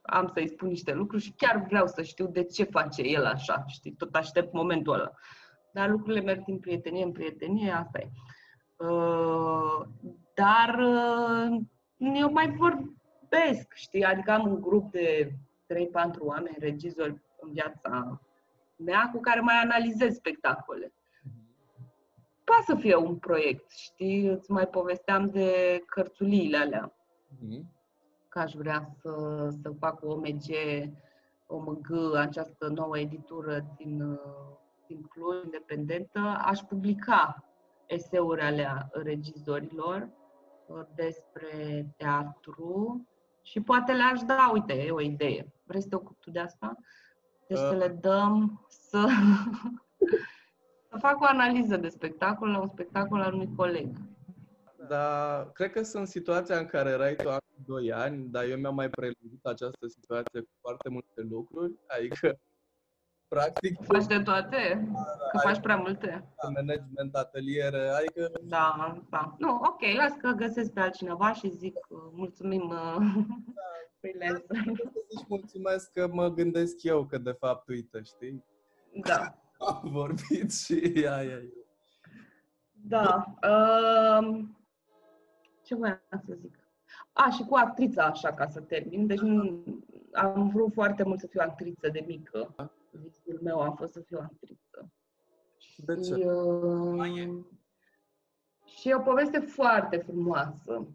am 0.01 0.29
să-i 0.33 0.47
spun 0.47 0.67
niște 0.67 0.93
lucruri 0.93 1.23
și 1.23 1.33
chiar 1.37 1.65
vreau 1.67 1.87
să 1.87 2.01
știu 2.01 2.27
de 2.27 2.43
ce 2.43 2.63
face 2.63 3.01
el 3.01 3.25
așa, 3.25 3.63
știi? 3.67 3.91
Tot 3.91 4.15
aștept 4.15 4.53
momentul 4.53 4.93
ăla. 4.93 5.11
Dar 5.71 5.89
lucrurile 5.89 6.21
merg 6.21 6.43
din 6.43 6.59
prietenie 6.59 7.03
în 7.03 7.11
prietenie, 7.11 7.71
asta 7.71 7.99
e. 7.99 8.09
Uh, 8.85 9.85
dar 10.33 10.79
uh, 10.79 11.59
eu 12.15 12.31
mai 12.31 12.49
vorbesc, 12.49 13.73
știi? 13.73 14.03
Adică 14.03 14.31
am 14.31 14.47
un 14.47 14.61
grup 14.61 14.91
de 14.91 15.33
3-4 15.73 15.77
oameni, 16.19 16.55
regizori 16.59 17.21
în 17.41 17.51
viața 17.51 18.21
mea, 18.75 19.09
cu 19.13 19.19
care 19.19 19.39
mai 19.39 19.55
analizez 19.55 20.15
spectacole. 20.15 20.93
Poate 22.43 22.63
să 22.65 22.75
fie 22.75 22.95
un 22.95 23.15
proiect, 23.17 23.69
știi? 23.71 24.27
Îți 24.27 24.51
mai 24.51 24.67
povesteam 24.67 25.29
de 25.29 25.79
cărțuliile 25.85 26.57
alea 26.57 26.93
Mhm. 27.41 27.65
că 28.29 28.39
aș 28.39 28.53
vrea 28.53 28.89
să, 29.01 29.47
să 29.61 29.71
fac 29.79 30.03
o 30.03 30.11
OMG, 30.11 30.45
OMG, 31.47 32.15
această 32.15 32.67
nouă 32.67 32.97
editură 32.99 33.65
din, 33.77 34.01
uh, 34.01 34.19
din 34.87 35.01
Cluj, 35.01 35.43
independentă, 35.43 36.19
aș 36.45 36.59
publica 36.59 37.43
eseuri 37.85 38.41
ale 38.41 38.89
regizorilor 38.91 40.09
uh, 40.67 40.81
despre 40.95 41.85
teatru 41.97 43.07
și 43.41 43.61
poate 43.61 43.91
le-aș 43.91 44.21
da, 44.21 44.49
uite, 44.53 44.73
e 44.73 44.91
o 44.91 45.01
idee. 45.01 45.53
Vrei 45.63 45.81
să 45.81 45.87
te 45.87 45.95
ocupi 45.95 46.19
tu 46.19 46.31
de 46.31 46.39
asta? 46.39 46.75
Deci 47.49 47.57
să 47.57 47.69
Uh. 47.73 47.77
le 47.77 47.87
dăm 47.87 48.65
să, 48.67 49.07
să 50.89 50.97
fac 50.99 51.21
o 51.21 51.25
analiză 51.25 51.77
de 51.77 51.87
spectacol 51.89 52.49
la 52.49 52.59
un 52.59 52.67
spectacol 52.67 53.21
al 53.21 53.33
unui 53.33 53.49
coleg. 53.55 53.87
Dar 54.87 55.51
cred 55.51 55.71
că 55.71 55.81
sunt 55.83 56.07
situația 56.07 56.57
în 56.57 56.65
care 56.65 56.89
erai 56.89 57.15
tu 57.15 57.29
acum 57.29 57.55
2 57.65 57.91
ani, 57.93 58.27
dar 58.29 58.43
eu 58.43 58.57
mi-am 58.57 58.75
mai 58.75 58.89
prelungit 58.89 59.45
această 59.45 59.87
situație 59.87 60.41
cu 60.41 60.49
foarte 60.61 60.89
multe 60.89 61.21
lucruri, 61.29 61.73
adică 61.87 62.39
practic 63.29 63.83
Faci 63.83 64.05
de 64.05 64.19
toate? 64.21 64.87
Că 65.31 65.37
faci 65.37 65.59
prea 65.59 65.75
multe? 65.75 66.23
management, 66.53 67.15
ateliere, 67.15 67.87
adică 67.87 68.31
Da, 68.41 68.97
da. 69.09 69.35
Nu, 69.37 69.49
ok, 69.55 69.81
las 69.97 70.11
că 70.21 70.29
găsesc 70.29 70.71
pe 70.73 70.79
altcineva 70.79 71.33
și 71.33 71.49
zic 71.49 71.75
uh, 71.89 71.99
mulțumim 72.11 72.69
uh, 72.69 72.95
freelancer. 73.99 74.57
zici 75.09 75.27
mulțumesc 75.27 75.91
că 75.91 76.07
mă 76.11 76.29
gândesc 76.29 76.83
eu 76.83 77.05
că 77.05 77.17
de 77.17 77.31
fapt 77.31 77.67
uită, 77.67 78.01
știi? 78.01 78.43
Da. 78.93 79.35
Am 79.67 79.81
vorbit 79.83 80.53
și 80.53 81.05
aia 81.09 81.21
e. 81.21 81.53
Da. 82.71 83.25
Um, 84.19 84.57
ce 85.63 85.75
voiam 85.75 86.01
să 86.25 86.33
zic? 86.39 86.59
A, 87.13 87.29
și 87.29 87.43
cu 87.43 87.55
actrița, 87.55 88.03
așa, 88.03 88.33
ca 88.33 88.47
să 88.47 88.59
termin. 88.59 89.07
Deci 89.07 89.19
nu- 89.19 89.63
am 90.13 90.49
vrut 90.53 90.73
foarte 90.73 91.03
mult 91.03 91.19
să 91.19 91.27
fiu 91.27 91.41
actriță 91.43 91.89
de 91.89 92.03
mică. 92.07 92.53
Visul 92.91 93.39
meu 93.41 93.59
a 93.59 93.71
fost 93.71 93.93
să 93.93 94.01
fiu 94.01 94.17
actriță. 94.17 94.91
De 95.77 95.95
ce? 95.95 96.01
Și, 96.13 96.21
uh, 96.25 96.95
Mai 96.95 97.17
e. 97.17 97.45
și 98.65 98.89
e 98.89 98.95
o 98.95 98.99
poveste 98.99 99.39
foarte 99.39 99.97
frumoasă 99.97 100.87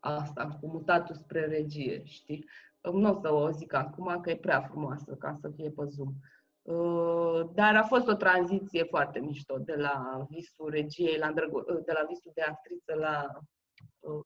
asta, 0.00 0.58
cu 0.60 0.66
mutatul 0.66 1.14
spre 1.14 1.46
regie, 1.46 2.04
știi? 2.04 2.44
Nu 2.92 3.10
o 3.10 3.20
să 3.20 3.32
o 3.32 3.50
zic 3.50 3.72
acum, 3.72 4.20
că 4.20 4.30
e 4.30 4.36
prea 4.36 4.60
frumoasă 4.60 5.14
ca 5.14 5.34
să 5.34 5.48
fie 5.48 5.70
pe 5.70 5.84
Zoom. 5.84 6.12
Uh, 6.62 7.50
Dar 7.54 7.76
a 7.76 7.82
fost 7.82 8.06
o 8.08 8.14
tranziție 8.14 8.84
foarte 8.84 9.18
mișto 9.18 9.58
de 9.58 9.74
la 9.74 10.26
visul 10.30 10.70
regiei, 10.70 11.18
la 11.18 11.26
îndrăgo- 11.26 11.74
uh, 11.74 11.84
de 11.84 11.92
la 11.92 12.04
visul 12.08 12.30
de 12.34 12.42
actriță 12.42 12.94
la 12.94 13.38
uh, 13.98 14.24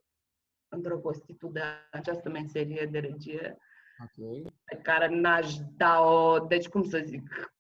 îndrăgostitul 0.69 1.53
de 1.53 1.61
această 1.91 2.29
meserie 2.29 2.87
de 2.91 2.99
regie 2.99 3.59
Ok. 4.01 4.43
pe 4.65 4.77
care 4.83 5.09
n-aș 5.09 5.55
da-o, 5.77 6.39
deci 6.39 6.69
cum 6.69 6.83
să 6.83 7.03
zic, 7.05 7.53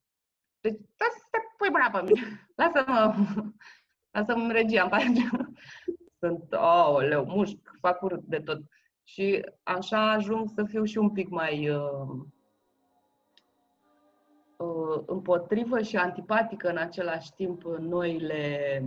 deci 0.60 0.78
da 0.96 1.04
să 1.10 1.26
te 1.30 1.38
pui 1.56 1.68
mâna 1.70 1.90
pe 1.90 2.02
mine, 2.02 2.48
lasă-mă, 2.54 3.14
lasă-mă 4.14 4.52
regia 4.52 4.82
în 4.82 4.88
pace. 4.88 5.28
Sunt, 6.18 6.52
oh, 6.52 7.22
mușc, 7.26 7.56
fac 7.80 8.02
urât 8.02 8.22
de 8.24 8.38
tot. 8.38 8.60
Și 9.02 9.46
așa 9.62 10.10
ajung 10.10 10.48
să 10.48 10.64
fiu 10.64 10.84
și 10.84 10.98
un 10.98 11.10
pic 11.10 11.28
mai 11.28 11.68
uh, 11.68 12.08
uh, 14.56 15.02
împotrivă 15.06 15.82
și 15.82 15.96
antipatică 15.96 16.68
în 16.68 16.76
același 16.76 17.32
timp 17.34 17.64
în 17.64 17.88
noile, 17.88 18.82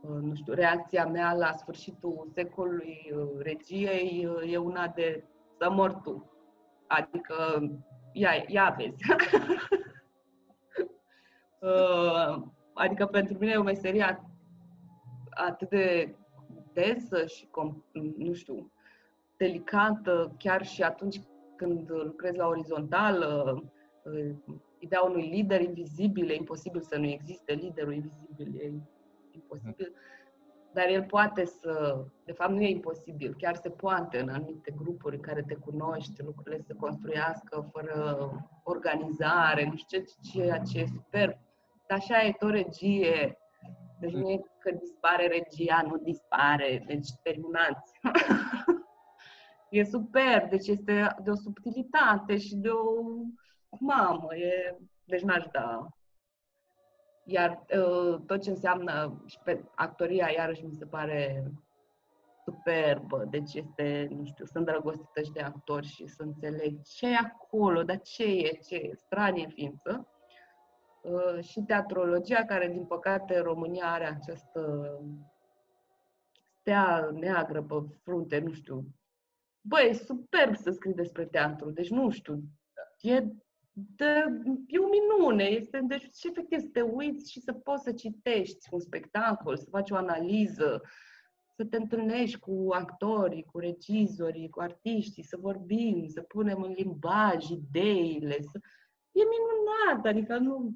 uh, 0.00 0.20
nu 0.20 0.34
știu, 0.34 0.52
reacția 0.52 1.06
mea 1.06 1.32
la 1.32 1.52
sfârșitul 1.52 2.28
secolului 2.34 3.12
uh, 3.14 3.28
regiei 3.38 4.26
uh, 4.26 4.52
e 4.52 4.56
una 4.56 4.86
de 4.86 5.24
să 5.58 5.70
mor 5.70 5.92
tu. 5.92 6.29
Adică, 6.90 7.68
ia, 8.12 8.44
ia 8.46 8.74
vezi. 8.78 9.04
Uh, 11.60 12.42
adică 12.74 13.06
pentru 13.06 13.38
mine 13.38 13.52
e 13.52 13.56
o 13.56 13.62
meserie 13.62 14.04
at- 14.12 14.30
atât 15.30 15.68
de 15.68 16.14
densă 16.72 17.26
și, 17.26 17.46
com- 17.46 17.92
nu 18.16 18.32
știu, 18.32 18.72
delicată, 19.36 20.34
chiar 20.38 20.64
și 20.66 20.82
atunci 20.82 21.20
când 21.56 21.90
lucrezi 21.90 22.36
la 22.36 22.46
orizontal, 22.46 23.24
ideea 24.78 25.02
unui 25.02 25.28
lider 25.28 25.60
invizibil, 25.60 26.30
e 26.30 26.34
imposibil 26.34 26.80
să 26.80 26.98
nu 26.98 27.06
existe 27.06 27.52
liderul 27.52 27.92
invizibil, 27.92 28.60
e 28.60 28.72
imposibil. 29.30 29.94
Dar 30.72 30.88
el 30.88 31.04
poate 31.04 31.44
să, 31.44 32.04
de 32.24 32.32
fapt 32.32 32.50
nu 32.50 32.62
e 32.62 32.68
imposibil, 32.68 33.34
chiar 33.38 33.56
se 33.56 33.70
poate 33.70 34.18
în 34.20 34.28
anumite 34.28 34.70
grupuri 34.76 35.16
în 35.16 35.22
care 35.22 35.42
te 35.42 35.54
cunoști, 35.54 36.22
lucrurile 36.22 36.62
se 36.66 36.74
construiască 36.74 37.68
fără 37.72 38.30
organizare, 38.64 39.64
nu 39.64 39.76
știu 39.76 39.98
ce, 39.98 40.14
ceea 40.32 40.58
ce 40.58 40.78
e 40.78 40.86
super. 40.86 41.38
Dar 41.86 41.98
așa 41.98 42.22
e 42.22 42.32
tot 42.38 42.50
regie. 42.50 43.38
Deci 44.00 44.12
nu 44.12 44.30
e 44.30 44.40
că 44.58 44.70
dispare 44.70 45.26
regia, 45.26 45.82
nu 45.86 45.96
dispare, 45.96 46.82
deci 46.86 47.08
terminați. 47.22 47.92
e 49.70 49.84
super, 49.84 50.46
deci 50.50 50.66
este 50.66 51.16
de 51.22 51.30
o 51.30 51.34
subtilitate 51.34 52.38
și 52.38 52.56
de 52.56 52.68
o 52.68 53.04
mamă, 53.78 54.36
e, 54.36 54.76
deci 55.04 55.22
n-aș 55.22 55.44
da. 55.52 55.88
Iar 57.32 57.64
uh, 57.76 58.20
tot 58.26 58.42
ce 58.42 58.50
înseamnă 58.50 59.22
și 59.26 59.38
pe 59.44 59.64
actoria, 59.74 60.30
iarăși 60.30 60.64
mi 60.64 60.74
se 60.74 60.86
pare 60.86 61.50
superbă, 62.44 63.24
deci 63.30 63.54
este, 63.54 64.08
nu 64.10 64.24
știu, 64.24 64.44
sunt 64.44 64.66
drăgostită 64.66 65.22
și 65.22 65.32
de 65.32 65.40
actori 65.40 65.86
și 65.86 66.06
să 66.06 66.22
înțeleg 66.22 66.82
ce 66.82 67.06
e 67.06 67.16
acolo, 67.16 67.82
dar 67.82 68.00
ce 68.00 68.24
e, 68.24 68.58
ce 68.66 68.74
e, 68.74 68.94
stranie 68.94 69.48
ființă. 69.48 70.08
Uh, 71.02 71.44
și 71.44 71.60
teatrologia, 71.60 72.44
care 72.44 72.68
din 72.68 72.84
păcate 72.84 73.36
în 73.36 73.42
România 73.42 73.92
are 73.92 74.04
această 74.04 74.92
stea 76.60 77.10
neagră 77.12 77.62
pe 77.62 77.74
frunte, 78.02 78.38
nu 78.38 78.52
știu. 78.52 78.84
Băi, 79.60 79.88
e 79.88 79.92
superb 79.92 80.56
să 80.56 80.70
scrii 80.70 80.94
despre 80.94 81.24
teatru, 81.26 81.70
deci 81.70 81.90
nu 81.90 82.10
știu, 82.10 82.42
e 83.00 83.24
de, 83.96 84.24
e 84.66 84.78
o 84.78 84.88
minune. 84.88 85.44
Este, 85.44 85.80
deci, 85.82 86.14
și 86.14 86.28
efectiv, 86.28 86.58
să 86.58 86.68
te 86.72 86.80
uiți 86.80 87.30
și 87.30 87.40
să 87.40 87.52
poți 87.52 87.82
să 87.82 87.92
citești 87.92 88.68
un 88.70 88.80
spectacol, 88.80 89.56
să 89.56 89.66
faci 89.70 89.90
o 89.90 89.96
analiză, 89.96 90.82
să 91.56 91.64
te 91.64 91.76
întâlnești 91.76 92.38
cu 92.38 92.66
actorii, 92.70 93.44
cu 93.44 93.58
regizorii, 93.58 94.48
cu 94.48 94.60
artiștii, 94.60 95.22
să 95.22 95.36
vorbim, 95.40 96.06
să 96.06 96.20
punem 96.20 96.62
în 96.62 96.72
limbaj 96.72 97.48
ideile. 97.48 98.36
Să... 98.40 98.58
E 99.12 99.22
minunat, 99.34 100.06
adică 100.06 100.38
nu... 100.38 100.74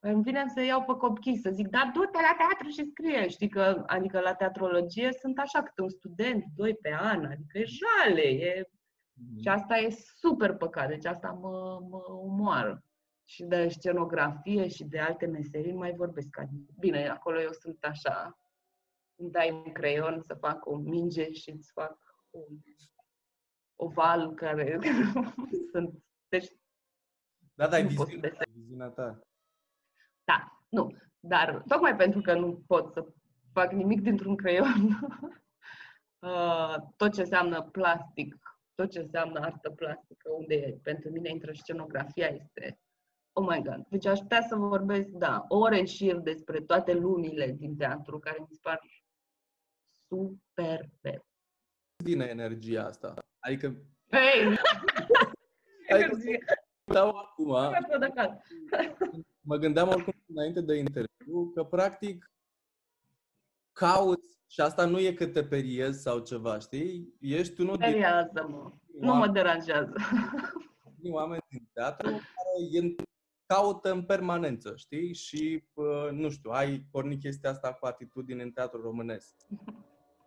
Îmi 0.00 0.22
vine 0.22 0.44
să 0.54 0.60
iau 0.62 0.82
pe 0.82 0.92
copii, 0.92 1.36
să 1.36 1.50
zic, 1.50 1.68
dar 1.68 1.90
du-te 1.94 2.18
la 2.18 2.36
teatru 2.46 2.68
și 2.68 2.90
scrie. 2.90 3.28
Știi 3.28 3.48
că, 3.48 3.82
adică 3.86 4.20
la 4.20 4.34
teatrologie 4.34 5.12
sunt 5.20 5.38
așa 5.38 5.62
câte 5.62 5.82
un 5.82 5.88
student, 5.88 6.44
doi 6.56 6.74
pe 6.74 6.96
an, 7.00 7.24
adică 7.24 7.58
e 7.58 7.64
jale, 7.64 8.22
e 8.22 8.62
Mm-hmm. 8.62 8.77
Și 9.42 9.48
asta 9.48 9.76
e 9.76 9.90
super 10.16 10.54
păcat, 10.54 10.88
deci 10.88 11.04
asta 11.04 11.30
mă, 11.30 11.86
mă 11.88 12.04
omoară. 12.08 12.82
Și 13.24 13.44
de 13.44 13.68
scenografie 13.68 14.68
și 14.68 14.84
de 14.84 14.98
alte 14.98 15.26
meserii 15.26 15.72
mai 15.72 15.92
vorbesc. 15.92 16.36
Bine, 16.78 17.08
acolo 17.08 17.40
eu 17.40 17.52
sunt 17.52 17.84
așa, 17.84 18.38
îmi 19.14 19.30
dai 19.30 19.50
un 19.50 19.72
creion 19.72 20.20
să 20.20 20.34
fac 20.34 20.66
o 20.66 20.76
minge 20.76 21.32
și 21.32 21.50
îți 21.50 21.72
fac 21.72 21.98
un 22.30 22.58
oval 23.76 24.34
care 24.34 24.78
sunt... 25.72 26.02
Deci, 26.28 26.48
da, 27.58 27.68
da, 27.68 27.76
ai 27.76 27.86
viziunea, 27.86 28.32
viziunea 28.52 28.88
ta. 28.88 29.20
Da, 30.24 30.62
nu. 30.68 30.96
Dar 31.20 31.62
tocmai 31.66 31.96
pentru 31.96 32.20
că 32.20 32.34
nu 32.34 32.64
pot 32.66 32.92
să 32.92 33.06
fac 33.52 33.72
nimic 33.72 34.00
dintr-un 34.00 34.36
creion, 34.36 34.88
uh, 36.18 36.74
tot 36.96 37.12
ce 37.12 37.20
înseamnă 37.20 37.62
plastic, 37.62 38.36
tot 38.78 38.90
ce 38.90 38.98
înseamnă 38.98 39.40
artă 39.40 39.70
plastică, 39.70 40.30
unde 40.30 40.78
pentru 40.82 41.10
mine 41.10 41.30
intră 41.30 41.52
scenografia, 41.52 42.26
este 42.26 42.78
oh 43.32 43.46
my 43.48 43.62
god. 43.62 43.86
Deci 43.88 44.06
aș 44.06 44.18
putea 44.18 44.42
să 44.42 44.54
vorbesc, 44.54 45.08
da, 45.08 45.44
ore 45.48 45.78
în 45.78 45.86
șir 45.86 46.16
despre 46.16 46.60
toate 46.60 46.92
lunile 46.92 47.46
din 47.46 47.76
teatru, 47.76 48.18
care 48.18 48.36
mi 48.40 48.46
se 48.50 48.58
par 48.62 48.80
superbe. 50.08 51.26
Bine 52.04 52.24
energia 52.24 52.84
asta. 52.84 53.14
Adică... 53.38 53.66
Hei! 54.10 54.56
adică 55.92 56.16
dau 56.84 57.16
acum, 57.16 57.50
mă 59.40 59.56
gândeam 59.56 59.88
oricum 59.88 60.22
înainte 60.26 60.60
de 60.60 60.76
interviu 60.76 61.50
că 61.54 61.64
practic 61.64 62.32
cauți 63.72 64.37
și 64.50 64.60
asta 64.60 64.86
nu 64.86 64.98
e 64.98 65.12
că 65.12 65.26
te 65.26 65.44
periezi 65.44 66.02
sau 66.02 66.18
ceva, 66.18 66.58
știi? 66.58 67.14
Ești 67.20 67.60
unul 67.60 67.76
din... 67.76 67.86
mă 68.48 68.72
Nu 69.00 69.14
mă 69.14 69.26
deranjează. 69.26 69.92
Din 71.00 71.12
oameni 71.12 71.42
din 71.48 71.68
teatru 71.72 72.08
care 72.08 72.84
e, 72.86 72.94
caută 73.46 73.92
în 73.92 74.02
permanență, 74.02 74.72
știi? 74.76 75.14
Și, 75.14 75.64
nu 76.10 76.30
știu, 76.30 76.50
ai 76.50 76.86
pornit 76.90 77.20
chestia 77.20 77.50
asta 77.50 77.72
cu 77.72 77.86
atitudine 77.86 78.42
în 78.42 78.50
teatru 78.50 78.80
românesc. 78.80 79.34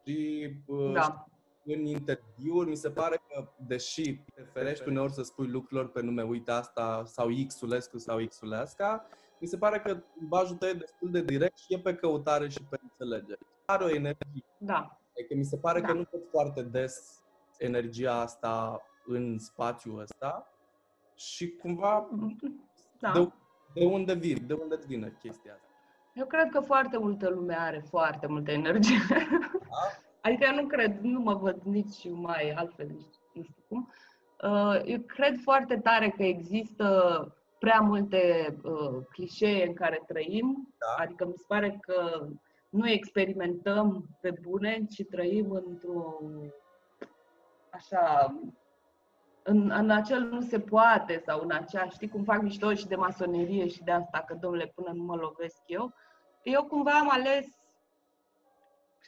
Și 0.06 0.50
da. 0.94 1.26
în 1.66 1.86
interviuri 1.86 2.70
mi 2.70 2.76
se 2.76 2.90
pare 2.90 3.22
că, 3.28 3.48
deși 3.68 4.14
preferești 4.36 4.88
uneori 4.88 5.14
să 5.14 5.22
spui 5.22 5.48
lucrurilor 5.48 5.92
pe 5.92 6.02
nume, 6.02 6.24
uite 6.24 6.52
asta, 6.52 7.04
sau 7.06 7.28
Xulescu 7.48 7.98
sau 7.98 8.26
Xulesca, 8.26 9.08
mi 9.40 9.48
se 9.48 9.58
pare 9.58 9.80
că 9.80 10.04
bajul 10.28 10.56
tău 10.56 10.70
e 10.70 10.74
destul 10.74 11.12
de 11.12 11.24
direct 11.24 11.58
și 11.58 11.74
e 11.74 11.80
pe 11.80 11.96
căutare 11.96 12.50
și 12.50 12.64
pe 12.70 12.80
înțelegere 12.82 13.40
are 13.72 13.84
o 13.84 13.90
energie. 13.90 14.46
Da. 14.58 15.00
Adică 15.18 15.36
mi 15.36 15.44
se 15.44 15.58
pare 15.58 15.80
da. 15.80 15.88
că 15.88 15.94
nu 15.94 16.04
pot 16.04 16.22
foarte 16.30 16.62
des 16.62 17.24
energia 17.58 18.14
asta 18.14 18.82
în 19.06 19.40
spațiul 19.40 20.00
ăsta 20.00 20.48
și 21.16 21.50
cumva 21.50 22.10
da. 23.00 23.12
de, 23.12 23.32
de 23.74 23.86
unde 23.86 24.14
vin, 24.14 24.48
de 24.48 24.54
unde 24.54 24.80
vine 24.88 25.18
chestia 25.20 25.54
asta? 25.54 25.70
Eu 26.14 26.26
cred 26.26 26.50
că 26.50 26.60
foarte 26.60 26.98
multă 26.98 27.30
lume 27.30 27.56
are 27.60 27.86
foarte 27.90 28.28
multă 28.28 28.52
energie. 28.52 28.98
Da? 29.10 29.18
adică 30.22 30.46
eu 30.46 30.62
nu 30.62 30.68
cred, 30.68 31.00
nu 31.02 31.20
mă 31.20 31.34
văd 31.34 31.62
nici 31.64 32.10
mai 32.12 32.52
altfel, 32.52 32.88
nici 32.88 33.16
nu 33.34 33.44
știu 33.44 33.64
cum. 33.68 33.92
Uh, 34.44 34.82
eu 34.86 35.00
cred 35.00 35.40
foarte 35.44 35.78
tare 35.78 36.10
că 36.10 36.24
există 36.24 36.88
prea 37.60 37.80
multe 37.80 38.56
uh, 38.64 39.06
clișee 39.10 39.68
în 39.68 39.74
care 39.74 40.04
trăim, 40.08 40.74
da. 40.78 41.04
adică 41.04 41.26
mi 41.26 41.34
se 41.36 41.44
pare 41.48 41.78
că 41.82 42.28
nu 42.72 42.90
experimentăm 42.90 44.06
pe 44.20 44.34
bune, 44.42 44.86
ci 44.90 45.06
trăim 45.10 45.52
într-o 45.52 46.20
așa, 47.70 48.36
în, 49.44 49.70
în 49.70 49.90
acel 49.90 50.22
nu 50.22 50.42
se 50.42 50.60
poate 50.60 51.22
sau 51.26 51.42
în 51.42 51.52
acea, 51.52 51.88
știi 51.88 52.10
cum 52.10 52.24
fac 52.24 52.42
mișto 52.42 52.74
și 52.74 52.88
de 52.88 52.96
masonerie 52.96 53.68
și 53.68 53.84
de 53.84 53.92
asta, 53.92 54.24
că 54.28 54.34
domnule, 54.34 54.72
până 54.76 54.92
nu 54.94 55.04
mă 55.04 55.16
lovesc 55.16 55.62
eu. 55.66 55.94
Eu 56.44 56.64
cumva 56.64 56.92
am 56.92 57.10
ales 57.10 57.48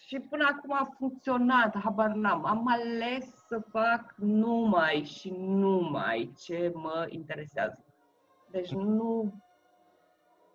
și 0.08 0.20
până 0.20 0.48
acum 0.52 0.74
a 0.74 0.90
funcționat, 0.98 1.78
habar 1.78 2.12
n-am. 2.12 2.46
Am 2.46 2.68
ales 2.68 3.46
să 3.48 3.60
fac 3.60 4.14
numai 4.18 5.04
și 5.04 5.30
numai 5.38 6.34
ce 6.40 6.72
mă 6.76 7.06
interesează. 7.10 7.86
Deci 8.50 8.72
nu 8.72 9.34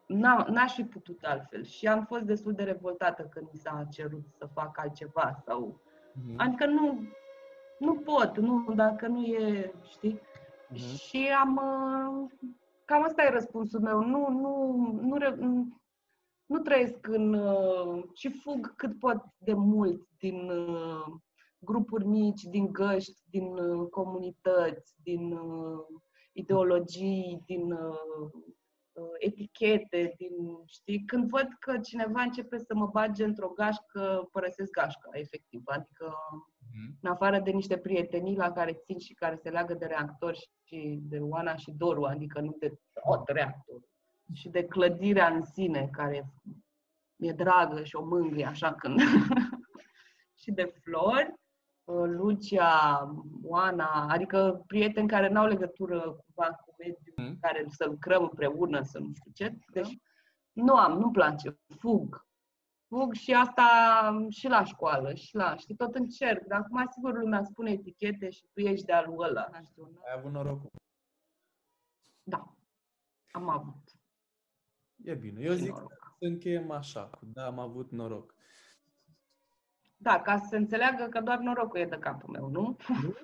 n-aș 0.09 0.75
fi 0.75 0.85
putut 0.85 1.25
altfel 1.25 1.65
și 1.65 1.87
am 1.87 2.05
fost 2.05 2.23
destul 2.23 2.53
de 2.53 2.63
revoltată 2.63 3.23
când 3.23 3.49
mi 3.53 3.59
s-a 3.59 3.87
cerut 3.91 4.25
să 4.39 4.47
fac 4.47 4.79
altceva 4.79 5.43
sau... 5.45 5.81
Mm-hmm. 5.81 6.37
Adică 6.37 6.67
nu, 6.67 7.03
nu 7.79 7.95
pot, 7.95 8.39
nu, 8.39 8.73
dacă 8.75 9.07
nu 9.07 9.25
e, 9.25 9.73
știi? 9.91 10.21
Mm-hmm. 10.21 10.99
Și 10.99 11.29
am... 11.41 11.57
Uh, 11.57 12.31
cam 12.85 13.05
asta 13.05 13.23
e 13.23 13.31
răspunsul 13.31 13.81
meu. 13.81 14.01
Nu, 14.01 14.29
nu, 14.29 14.77
nu, 15.03 15.17
nu, 15.37 15.81
nu 16.47 16.59
trăiesc 16.59 17.07
în... 17.07 17.35
Uh, 17.35 18.05
și 18.15 18.29
fug 18.29 18.75
cât 18.77 18.99
pot 18.99 19.25
de 19.39 19.53
mult 19.53 20.07
din 20.19 20.51
uh, 20.51 21.07
grupuri 21.59 22.07
mici, 22.07 22.43
din 22.43 22.73
găști, 22.73 23.21
din 23.31 23.55
comunități, 23.89 24.95
din 25.03 25.39
ideologii, 26.33 27.43
din 27.47 27.73
Uh, 27.73 28.58
etichete, 29.19 30.15
din, 30.17 30.33
știi, 30.67 31.05
când 31.05 31.29
văd 31.29 31.49
că 31.59 31.79
cineva 31.79 32.23
începe 32.23 32.59
să 32.59 32.75
mă 32.75 32.87
bage 32.87 33.25
într-o 33.25 33.49
gașcă, 33.49 34.29
părăsesc 34.33 34.71
gașca, 34.71 35.09
efectiv. 35.13 35.63
Adică, 35.65 36.15
mm-hmm. 36.35 37.01
în 37.01 37.11
afară 37.11 37.41
de 37.41 37.51
niște 37.51 37.79
prietenii 37.79 38.37
la 38.37 38.53
care 38.53 38.73
țin 38.73 38.99
și 38.99 39.15
care 39.15 39.37
se 39.37 39.51
leagă 39.51 39.75
de 39.75 39.87
reactori 39.87 40.51
și 40.65 40.99
de 41.03 41.19
Oana 41.19 41.57
și 41.57 41.71
Doru, 41.71 42.05
adică 42.05 42.41
nu 42.41 42.57
de 42.59 42.79
tot 43.09 43.29
reactor, 43.29 43.81
și 44.33 44.49
de 44.49 44.65
clădirea 44.65 45.29
în 45.29 45.43
sine, 45.43 45.89
care 45.93 46.33
e 47.17 47.33
dragă 47.33 47.85
și 47.85 47.97
o 47.97 48.05
mângâie 48.05 48.47
așa 48.47 48.75
când... 48.75 49.01
și 50.43 50.51
de 50.51 50.73
flori, 50.83 51.29
uh, 51.29 51.38
Lucia, 51.93 53.03
Oana, 53.43 54.07
adică 54.09 54.63
prieteni 54.67 55.09
care 55.09 55.29
n-au 55.29 55.47
legătură 55.47 56.01
cumva 56.01 56.53
cu 56.53 56.75
mediul 56.79 57.15
mm. 57.17 57.39
care 57.41 57.67
să 57.69 57.85
lucrăm 57.87 58.23
împreună, 58.23 58.83
să 58.83 58.99
nu 58.99 59.11
știu 59.15 59.31
ce. 59.35 59.59
Deci 59.73 59.99
nu 60.53 60.75
am, 60.75 60.99
nu-mi 60.99 61.13
place, 61.13 61.59
fug. 61.79 62.27
Fug 62.89 63.13
și 63.13 63.33
asta 63.33 63.65
și 64.29 64.49
la 64.49 64.65
școală, 64.65 65.15
și 65.15 65.37
la, 65.37 65.57
știi, 65.57 65.75
tot 65.75 65.95
încerc. 65.95 66.45
Dar 66.47 66.59
acum, 66.61 66.87
sigur, 66.91 67.19
lumea 67.19 67.45
spune 67.45 67.71
etichete 67.71 68.31
și 68.31 68.47
tu 68.53 68.61
ești 68.61 68.87
de-al 68.87 69.05
lui 69.07 69.17
ăla. 69.19 69.51
Știu, 69.65 69.83
nu? 69.83 70.01
Ai 70.05 70.15
avut 70.17 70.33
noroc. 70.33 70.61
Da, 72.23 72.55
am 73.31 73.49
avut. 73.49 73.83
E 75.05 75.15
bine. 75.15 75.43
Eu 75.43 75.53
zic 75.53 75.71
noroc. 75.71 75.93
să 76.19 76.25
încheiem 76.25 76.71
așa, 76.71 77.05
cu 77.07 77.25
da, 77.33 77.47
am 77.47 77.59
avut 77.59 77.91
noroc. 77.91 78.35
Da, 80.01 80.21
ca 80.21 80.37
să 80.37 80.47
se 80.51 80.57
înțeleagă 80.57 81.07
că 81.11 81.21
doar 81.21 81.39
norocul 81.39 81.81
e 81.81 81.85
de 81.85 81.99
capul 81.99 82.31
meu, 82.33 82.49
nu? 82.51 82.77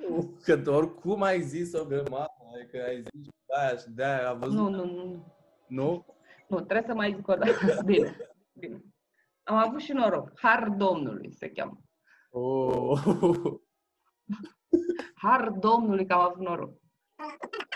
Nu, 0.09 0.39
că 0.43 0.63
oricum 0.67 1.23
ai 1.23 1.43
zis-o 1.43 1.85
grămadă, 1.85 2.33
că 2.71 2.83
ai 2.87 3.03
zis 3.03 3.29
de 3.47 3.55
aia 3.57 3.77
și 3.77 3.91
de 3.91 4.05
aia 4.05 4.29
a 4.29 4.33
văzut. 4.33 4.57
Nu, 4.57 4.69
nu, 4.69 4.85
nu. 4.85 5.33
Nu? 5.67 6.07
Nu, 6.49 6.57
trebuie 6.57 6.87
să 6.87 6.95
mai 6.95 7.13
zic 7.17 7.29
o 7.29 7.35
dată. 7.35 7.53
Bine, 7.87 8.17
bine. 8.53 8.85
Am 9.43 9.57
avut 9.57 9.81
și 9.81 9.93
noroc. 9.93 10.33
Har 10.41 10.69
Domnului 10.69 11.33
se 11.33 11.51
cheamă. 11.51 11.81
Oh. 12.31 13.01
Har 15.15 15.51
Domnului 15.51 16.07
că 16.07 16.15
am 16.15 16.21
avut 16.21 16.47
noroc. 16.47 16.73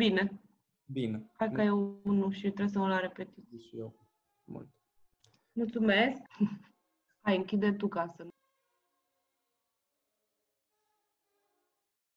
Bine. 0.00 0.40
Bine. 0.84 1.30
Hai 1.32 1.52
că 1.52 1.62
e 1.62 1.70
unul 1.70 2.32
și 2.32 2.40
trebuie 2.40 2.68
să 2.68 2.78
mă 2.78 2.88
la 2.88 2.98
repetiție. 2.98 3.58
Și 3.58 3.76
eu. 3.76 4.06
Mult. 4.44 4.68
Mulțumesc. 5.52 6.20
Hai, 7.24 7.36
închide 7.36 7.72
tu 7.72 7.88
ca 7.88 8.06
să 8.16 8.26